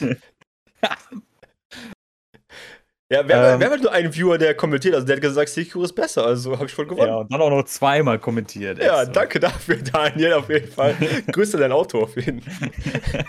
[3.08, 3.60] Ja, wer, Ähm.
[3.60, 4.94] wer war nur ein Viewer, der kommentiert?
[4.94, 7.06] Also der hat gesagt, Sekiro ist besser, also habe ich voll gewonnen.
[7.08, 8.78] Ja, und dann auch noch zweimal kommentiert.
[8.78, 9.12] Ja, extra.
[9.12, 10.96] danke dafür, Daniel, auf jeden Fall.
[11.32, 12.70] Grüße dein Auto auf jeden Fall.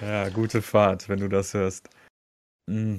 [0.00, 1.88] Ja, gute Fahrt, wenn du das hörst.
[2.70, 2.98] Mm.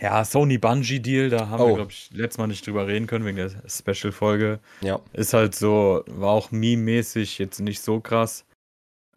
[0.00, 1.74] Ja, Sony Bungie Deal, da haben wir, Oh.
[1.76, 4.58] glaube ich, letztes Mal nicht drüber reden können wegen der Special-Folge.
[4.80, 5.00] Ja.
[5.12, 8.44] Ist halt so, war auch meme-mäßig jetzt nicht so krass.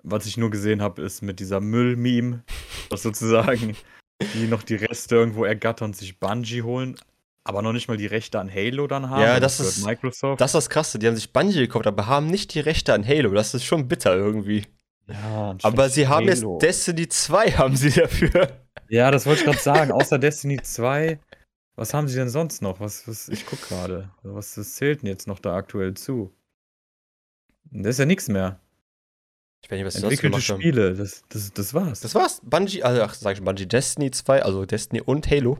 [0.03, 2.43] Was ich nur gesehen habe, ist mit dieser Müll-Meme,
[2.89, 3.75] was sozusagen,
[4.35, 6.95] die noch die Reste irgendwo ergattern und sich Bungie holen,
[7.43, 9.21] aber noch nicht mal die Rechte an Halo dann haben.
[9.21, 10.41] Ja, das gehört ist- Microsoft.
[10.41, 13.07] Das ist das Krasse, die haben sich Bungie gekauft, aber haben nicht die Rechte an
[13.07, 13.31] Halo.
[13.33, 14.63] Das ist schon bitter irgendwie.
[15.07, 16.53] ja, Aber sie haben Halo.
[16.59, 18.49] jetzt Destiny 2 haben sie dafür.
[18.89, 19.91] Ja, das wollte ich gerade sagen.
[19.91, 21.19] Außer Destiny 2,
[21.75, 22.79] was haben sie denn sonst noch?
[22.79, 24.09] Was, was, ich guck gerade.
[24.23, 26.33] Was was zählt denn jetzt noch da aktuell zu?
[27.71, 28.59] Das ist ja nichts mehr.
[29.63, 30.61] Ich weiß nicht, was sonst Entwickelte haben.
[30.61, 32.01] Spiele, das, das, das war's.
[32.01, 32.41] Das war's.
[32.43, 35.57] Bungie, also ach, sag ich Bungie Destiny 2, also Destiny und Halo.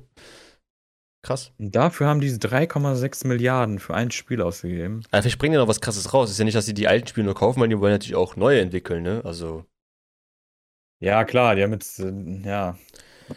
[1.23, 1.51] Krass.
[1.57, 5.03] Und dafür haben diese 3,6 Milliarden für ein Spiel ausgegeben.
[5.09, 6.29] Aber vielleicht bringen die noch was krasses raus.
[6.29, 8.35] Ist ja nicht, dass sie die alten Spiele nur kaufen, weil die wollen natürlich auch
[8.35, 9.21] neue entwickeln, ne?
[9.25, 9.65] Also.
[10.99, 12.11] Ja, klar, die haben jetzt, äh,
[12.43, 12.77] ja.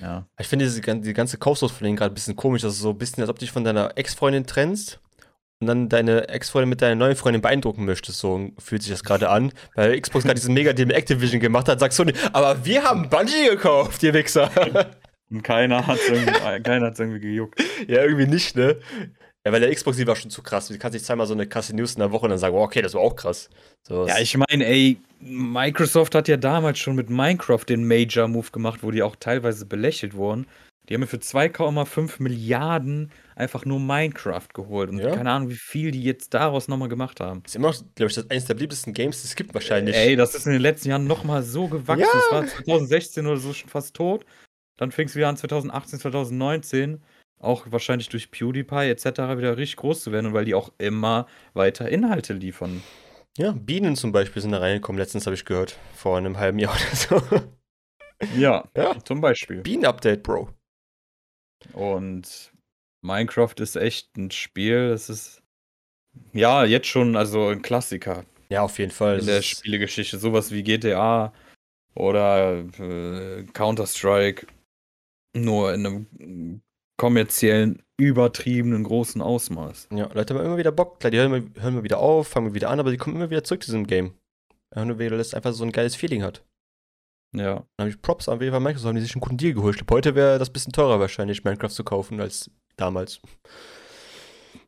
[0.01, 0.27] Ja.
[0.39, 2.63] Ich finde diese, die ganze von denen gerade ein bisschen komisch.
[2.63, 5.01] Das ist so ein bisschen, als ob du dich von deiner Ex-Freundin trennst
[5.61, 8.19] und dann deine Ex-Freundin mit deiner neuen Freundin beeindrucken möchtest.
[8.19, 9.53] So fühlt sich das gerade an.
[9.75, 13.49] Weil Xbox gerade diesen Mega-Deal mit Activision gemacht hat, sagt Sony, aber wir haben Bungie
[13.51, 14.51] gekauft, ihr Wichser.
[15.31, 16.33] Und keiner hat irgendwie,
[16.63, 17.61] keiner hat's irgendwie gejuckt.
[17.87, 18.77] ja, irgendwie nicht, ne?
[19.47, 20.69] Ja, weil der Xbox-Deal war schon zu krass.
[20.69, 22.63] Du kannst nicht zweimal so eine krasse News in der Woche und dann sagen, oh,
[22.63, 23.49] okay, das war auch krass.
[23.87, 28.81] So, Ja, ich meine, ey, Microsoft hat ja damals schon mit Minecraft den Major-Move gemacht,
[28.83, 30.47] wo die auch teilweise belächelt wurden.
[30.89, 34.91] Die haben ja für 2,5 Milliarden einfach nur Minecraft geholt.
[34.91, 35.15] Und Ja.
[35.15, 37.43] keine Ahnung, wie viel die jetzt daraus nochmal gemacht haben.
[37.45, 39.95] ist immer noch, glaube ich, das eines der beliebtesten Games, die es gibt wahrscheinlich.
[39.95, 42.01] Ey, das ist in den letzten Jahren nochmal so gewachsen.
[42.01, 42.19] Ja.
[42.19, 44.25] Es war 2016 oder so schon fast tot.
[44.79, 47.03] Dann fing es wieder an 2018, 2019.
[47.41, 49.05] Auch wahrscheinlich durch PewDiePie etc.
[49.37, 50.27] wieder richtig groß zu werden.
[50.27, 52.83] Und weil die auch immer weiter Inhalte liefern.
[53.37, 55.79] Ja, Bienen zum Beispiel sind da reingekommen, letztens habe ich gehört.
[55.95, 56.75] Vor einem halben Jahr
[57.09, 57.47] oder so.
[58.37, 58.99] Ja, Ja.
[59.05, 59.63] zum Beispiel.
[59.63, 60.49] Bienen-Update, Bro.
[61.73, 62.53] Und
[63.03, 65.43] Minecraft ist echt ein Spiel, das ist
[66.33, 69.21] ja jetzt schon also ein Klassiker Ja, auf jeden Fall.
[69.21, 70.19] in der Spielegeschichte.
[70.19, 71.33] Sowas wie GTA
[71.95, 74.47] oder äh, Counter-Strike,
[75.37, 76.63] nur in einem
[76.99, 79.89] kommerziellen, übertriebenen, großen Ausmaß.
[79.95, 81.01] Ja, Leute haben immer wieder Bock.
[81.01, 83.31] Klar, die hören, mal- hören mal wieder auf, fangen wieder an, aber die kommen immer
[83.31, 84.13] wieder zurück zu diesem Game.
[84.71, 86.45] Einfach nur, weil das einfach so ein geiles Feeling hat.
[87.35, 87.55] Ja.
[87.77, 89.81] Dann habe ich Props an Fall Microsoft, haben die sich einen guten Deal geholt.
[89.81, 93.21] Ich Heute wäre das ein bisschen teurer wahrscheinlich, Minecraft zu kaufen, als damals.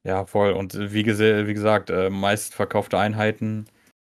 [0.05, 0.53] Ja, voll.
[0.53, 1.05] Und wie,
[1.47, 3.67] wie gesagt, äh, meistverkaufte Einheiten,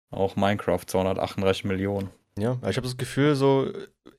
[0.09, 2.09] auch Minecraft, 238 Millionen.
[2.39, 3.71] Ja, ich habe das Gefühl, so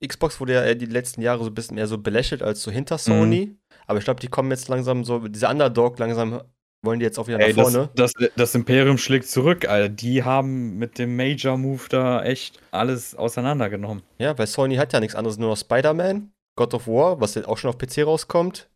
[0.06, 2.98] Xbox wurde ja die letzten Jahre so ein bisschen mehr so belächelt als so hinter
[2.98, 3.56] Sony.
[3.86, 6.42] Aber ich glaube, die kommen jetzt langsam so, dieser Underdog langsam
[6.84, 7.90] wollen die jetzt auch wieder Ey, nach das, vorne.
[7.94, 9.88] das, das Imperium schlägt zurück, Alter.
[9.88, 14.02] Die haben mit dem Major-Move da echt alles auseinandergenommen.
[14.18, 17.46] Ja, weil Sony hat ja nichts anderes, nur noch Spider-Man, God of War, was jetzt
[17.46, 18.68] auch schon auf PC rauskommt,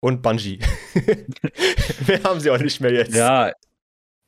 [0.00, 0.60] und Bungie.
[2.06, 3.14] Mehr haben sie auch nicht mehr jetzt.
[3.14, 3.52] Ja,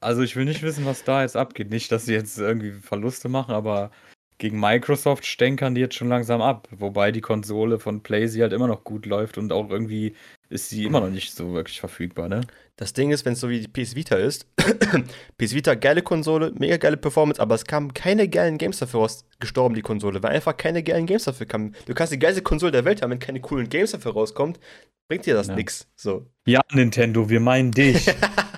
[0.00, 1.70] also ich will nicht wissen, was da jetzt abgeht.
[1.70, 3.90] Nicht, dass sie jetzt irgendwie Verluste machen, aber
[4.38, 6.68] gegen Microsoft stänkern die jetzt schon langsam ab.
[6.70, 10.14] Wobei die Konsole von PlayStation halt immer noch gut läuft und auch irgendwie
[10.48, 12.40] ist sie immer noch nicht so wirklich verfügbar, ne?
[12.76, 14.46] Das Ding ist, wenn es so wie die PS Vita ist,
[15.36, 19.24] PS Vita, geile Konsole, mega geile Performance, aber es kamen keine geilen Games dafür raus,
[19.40, 21.74] gestorben die Konsole, weil einfach keine geilen Games dafür kamen.
[21.86, 24.60] Du kannst die geilste Konsole der Welt haben, wenn keine coolen Games dafür rauskommt,
[25.08, 25.56] bringt dir das Ja.
[25.56, 25.88] nix.
[25.96, 26.26] So.
[26.46, 28.06] Ja, Nintendo, wir meinen dich.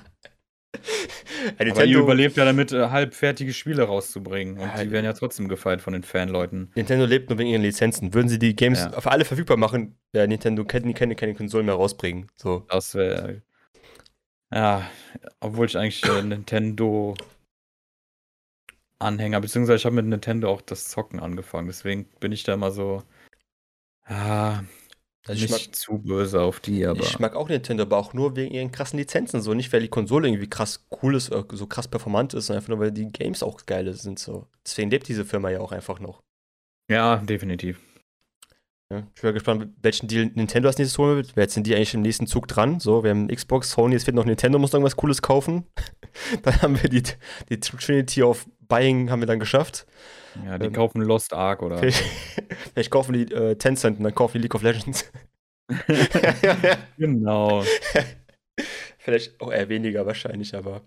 [1.61, 4.55] Ja, Nintendo, überlebt ja damit, äh, halbfertige Spiele rauszubringen.
[4.59, 6.71] Und Ja, die werden ja trotzdem gefeiert von den Fanleuten.
[6.75, 8.15] Nintendo lebt nur wegen ihren Lizenzen.
[8.15, 8.99] Würden sie die Games Ja.
[9.01, 12.29] für alle verfügbar machen, ja, Nintendo könnten keine, keine Konsolen mehr rausbringen.
[12.37, 12.65] So.
[12.71, 13.43] Das wäre.
[14.53, 14.91] Ja,
[15.41, 17.15] obwohl ich eigentlich äh, Nintendo
[18.99, 22.71] Anhänger, beziehungsweise ich habe mit Nintendo auch das Zocken angefangen, deswegen bin ich da immer
[22.71, 23.03] so.
[24.09, 24.65] Ja,
[25.27, 27.01] Also ich mag- zu böse auf die, aber.
[27.01, 29.43] Ich mag auch Nintendo, aber auch nur wegen ihren krassen Lizenzen.
[29.43, 32.61] So nicht, weil die Konsole irgendwie krass cool ist, äh, so krass performant ist, sondern
[32.62, 34.18] einfach nur, weil die Games auch geile sind.
[34.18, 34.47] So.
[34.64, 36.23] Deswegen lebt diese Firma ja auch einfach noch.
[36.91, 37.81] ja, definitiv.
[38.93, 39.07] Ja.
[39.14, 41.36] Ich bin gespannt, welchen Deal Nintendo als nächstes holen wird.
[41.36, 42.80] Wer jetzt sind die eigentlich im nächsten Zug dran?
[42.80, 45.64] So, wir haben Xbox, Sony, es fehlt noch Nintendo, muss noch irgendwas Cooles kaufen.
[46.43, 47.03] dann haben wir die,
[47.49, 49.86] die Trinity of Buying haben wir dann geschafft.
[50.45, 51.78] Ja, die Ähm, kaufen Lost Ark oder.
[51.78, 52.03] Vielleicht,
[52.72, 55.11] vielleicht kaufen die äh, Tencent und dann kaufen die League of Legends.
[56.99, 57.62] genau.
[58.99, 60.82] Vielleicht auch eher weniger wahrscheinlich, aber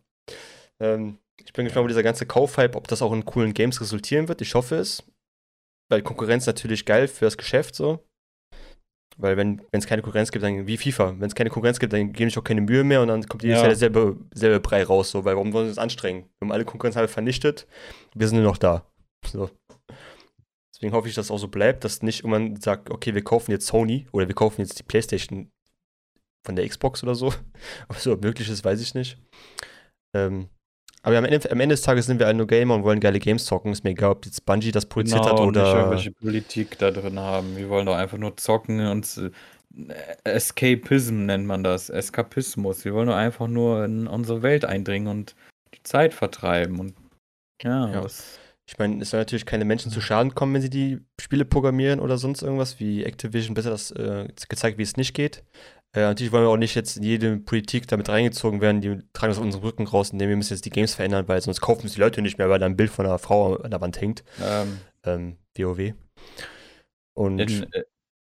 [0.82, 4.28] ähm, ich bin gespannt, wo dieser ganze Kaufhype, ob das auch in coolen Games resultieren
[4.28, 4.42] wird.
[4.42, 5.04] Ich hoffe es.
[5.90, 8.06] Weil Konkurrenz natürlich geil für das Geschäft so.
[9.18, 11.20] Weil wenn es keine Konkurrenz gibt, dann wie FIFA.
[11.20, 13.44] Wenn es keine Konkurrenz gibt, dann gebe ich auch keine Mühe mehr und dann kommt
[13.44, 13.62] jedes Ja.
[13.62, 15.12] Jahr derselbe, selbe Brei raus.
[15.12, 16.24] So, weil warum wollen wir uns anstrengen?
[16.40, 17.68] Wir haben alle Konkurrenz alle vernichtet,
[18.16, 18.92] wir sind nur noch da.
[19.26, 19.50] So.
[20.74, 23.52] Deswegen hoffe ich, dass es auch so bleibt, dass nicht irgendwann sagt, okay, wir kaufen
[23.52, 25.52] jetzt Sony oder wir kaufen jetzt die Playstation
[26.46, 27.28] von der Xbox oder so.
[27.90, 29.18] Ob so möglich ist, weiß ich nicht.
[30.16, 30.50] Ähm,
[31.04, 33.20] aber am Ende, am Ende des Tages sind wir alle nur Gamer und wollen geile
[33.20, 33.72] Games zocken.
[33.72, 35.76] Ist mir egal, ob jetzt Bungie das produziert hat Genau, nicht oder.
[35.78, 37.56] irgendwelche Politik da drin haben.
[37.58, 39.94] Wir wollen doch einfach nur zocken und äh,
[40.24, 41.90] Escapism nennt man das.
[41.90, 42.86] Eskapismus.
[42.86, 45.36] Wir wollen doch einfach nur in unsere Welt eindringen und
[45.76, 46.80] die Zeit vertreiben.
[46.80, 46.94] Und
[47.62, 48.06] ja, Ja.
[48.66, 52.00] Ich meine, es soll natürlich keine Menschen zu Schaden kommen, wenn sie die Spiele programmieren
[52.00, 55.44] oder sonst irgendwas, wie Activision besser das äh, gezeigt, wie es nicht geht.
[55.96, 59.32] Äh, natürlich wollen wir auch nicht jetzt in jede Politik damit reingezogen werden, die tragen
[59.32, 61.86] das auf unseren Rücken raus, indem wir müssen jetzt die Games verändern, weil sonst kaufen
[61.86, 64.02] es die Leute nicht mehr, weil da ein Bild von einer Frau an der Wand
[64.02, 64.24] hängt.
[64.42, 65.94] ähm, Ähm, WoW.
[67.16, 67.84] Und in, äh,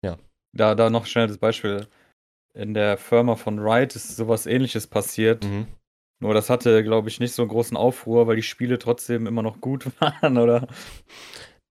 [0.03, 0.18] ja.
[0.53, 1.88] Da, da noch schnell das Beispiel.
[2.53, 5.45] In der Firma von Riot ist sowas ähnliches passiert.
[5.45, 5.68] mhm.
[6.22, 9.43] Nur das hatte, glaube ich, nicht so einen großen Aufruhr, weil die Spiele trotzdem immer
[9.43, 10.68] noch gut waren, oder?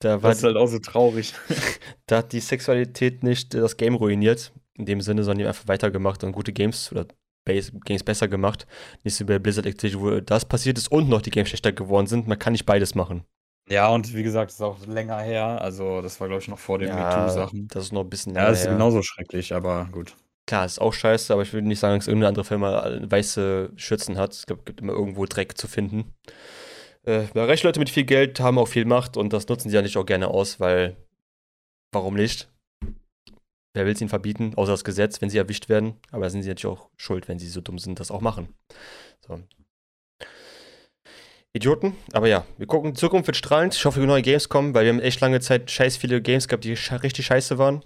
[0.00, 1.34] da, war, Das ist halt auch so traurig.
[2.06, 6.24] da hat die Sexualität nicht das Game ruiniert, in dem Sinne, sondern die einfach weitergemacht
[6.24, 7.06] und gute Games oder
[7.44, 8.66] Base, Games besser gemacht.
[9.02, 12.06] Nicht so bei Blizzard Activision, wo das passiert ist und noch die Games schlechter geworden
[12.06, 12.26] sind.
[12.26, 13.24] Man kann nicht beides machen.
[13.68, 15.60] Ja, und wie gesagt, das ist auch länger her.
[15.60, 17.68] Also, das war, glaube ich, noch vor den MeToo-Sachen.
[17.68, 18.72] das ist noch ein bisschen Ja, das ist her.
[18.74, 20.14] genauso schrecklich, aber gut.
[20.46, 24.18] Klar, ist auch scheiße, aber ich würde nicht sagen, dass irgendeine andere Firma weiße Schürzen
[24.18, 24.34] hat.
[24.34, 26.12] Es gibt, gibt immer irgendwo Dreck zu finden.
[27.06, 29.76] Äh, ja, reiche Leute mit viel Geld haben auch viel Macht und das nutzen sie
[29.76, 30.96] ja nicht auch gerne aus, weil
[31.92, 32.50] warum nicht?
[33.74, 35.94] Wer will es ihnen verbieten, außer das Gesetz, wenn sie erwischt werden?
[36.12, 38.54] Aber da sind sie natürlich auch schuld, wenn sie so dumm sind, das auch machen.
[39.26, 39.40] So.
[41.52, 43.74] Idioten, aber ja, wir gucken, die Zukunft wird strahlend.
[43.74, 46.64] Ich hoffe, neue Games kommen, weil wir haben echt lange Zeit scheiß viele Games gehabt,
[46.64, 47.84] die sche richtig scheiße waren.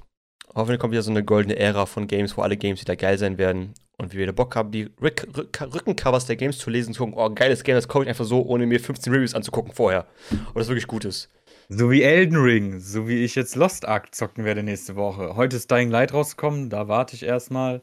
[0.55, 3.37] Hoffentlich kommt wieder so eine goldene Ära von Games, wo alle Games wieder geil sein
[3.37, 7.05] werden und wir wieder Bock haben, die Rück Rück Rückencovers der Games zu lesen, zu
[7.05, 10.07] gucken, oh, geiles Game, das kaufe ich einfach so, ohne mir 15 Reviews anzugucken vorher.
[10.31, 11.29] Und das wirklich gut ist.
[11.71, 15.37] So wie Elden Ring, so wie ich jetzt Lost Ark zocken werde nächste Woche.
[15.37, 17.83] Heute ist Dying Light rausgekommen, da warte ich erstmal.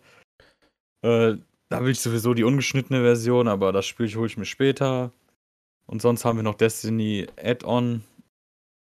[1.03, 1.35] Äh,
[1.69, 5.11] da will ich sowieso die ungeschnittene Version, aber das Spiel hole ich mir später.
[5.85, 8.03] Und sonst haben wir noch Destiny Add-on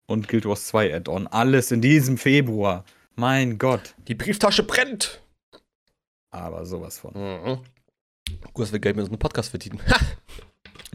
[0.07, 1.27] und Guild Wars 2 Add-on.
[1.27, 2.85] Alles in diesem Februar.
[3.15, 3.95] Mein Gott.
[4.09, 5.21] Die Brieftasche brennt!
[6.31, 7.13] Aber sowas von.
[7.13, 7.59] Mhm.
[8.55, 9.81] Gut, dass wir Geld mit unserem Podcast verdienen.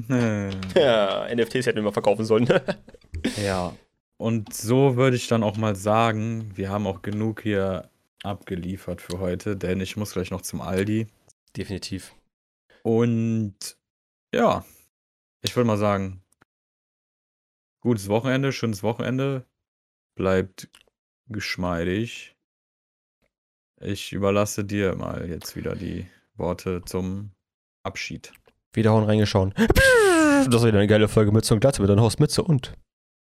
[0.09, 2.47] Äh, ja, NFTs hätten wir mal verkaufen sollen.
[3.43, 3.73] ja.
[4.19, 7.89] Und so würde ich dann auch mal sagen, wir haben auch genug hier
[8.21, 11.07] abgeliefert für heute, denn ich muss gleich noch zum Aldi.
[11.55, 12.13] Definitiv.
[12.83, 13.77] Und
[14.33, 14.65] ja,
[15.41, 16.21] ich würde mal sagen,
[17.79, 19.45] gutes Wochenende, schönes Wochenende.
[20.15, 20.69] Bleibt
[21.29, 22.35] geschmeidig.
[23.79, 26.05] Ich überlasse dir mal jetzt wieder die
[26.35, 27.31] Worte zum
[27.83, 28.33] Abschied.
[28.73, 29.53] Wiederhauen reingeschaut.
[29.57, 32.73] Das ist wieder eine geile Folge Mütze und Glatze mit deinem Host Mütze und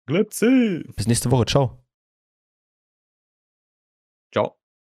[0.09, 0.83] Glitzy!
[0.95, 1.45] bis nächste Woche.
[1.45, 1.77] Ciao.
[4.33, 4.58] Ciao.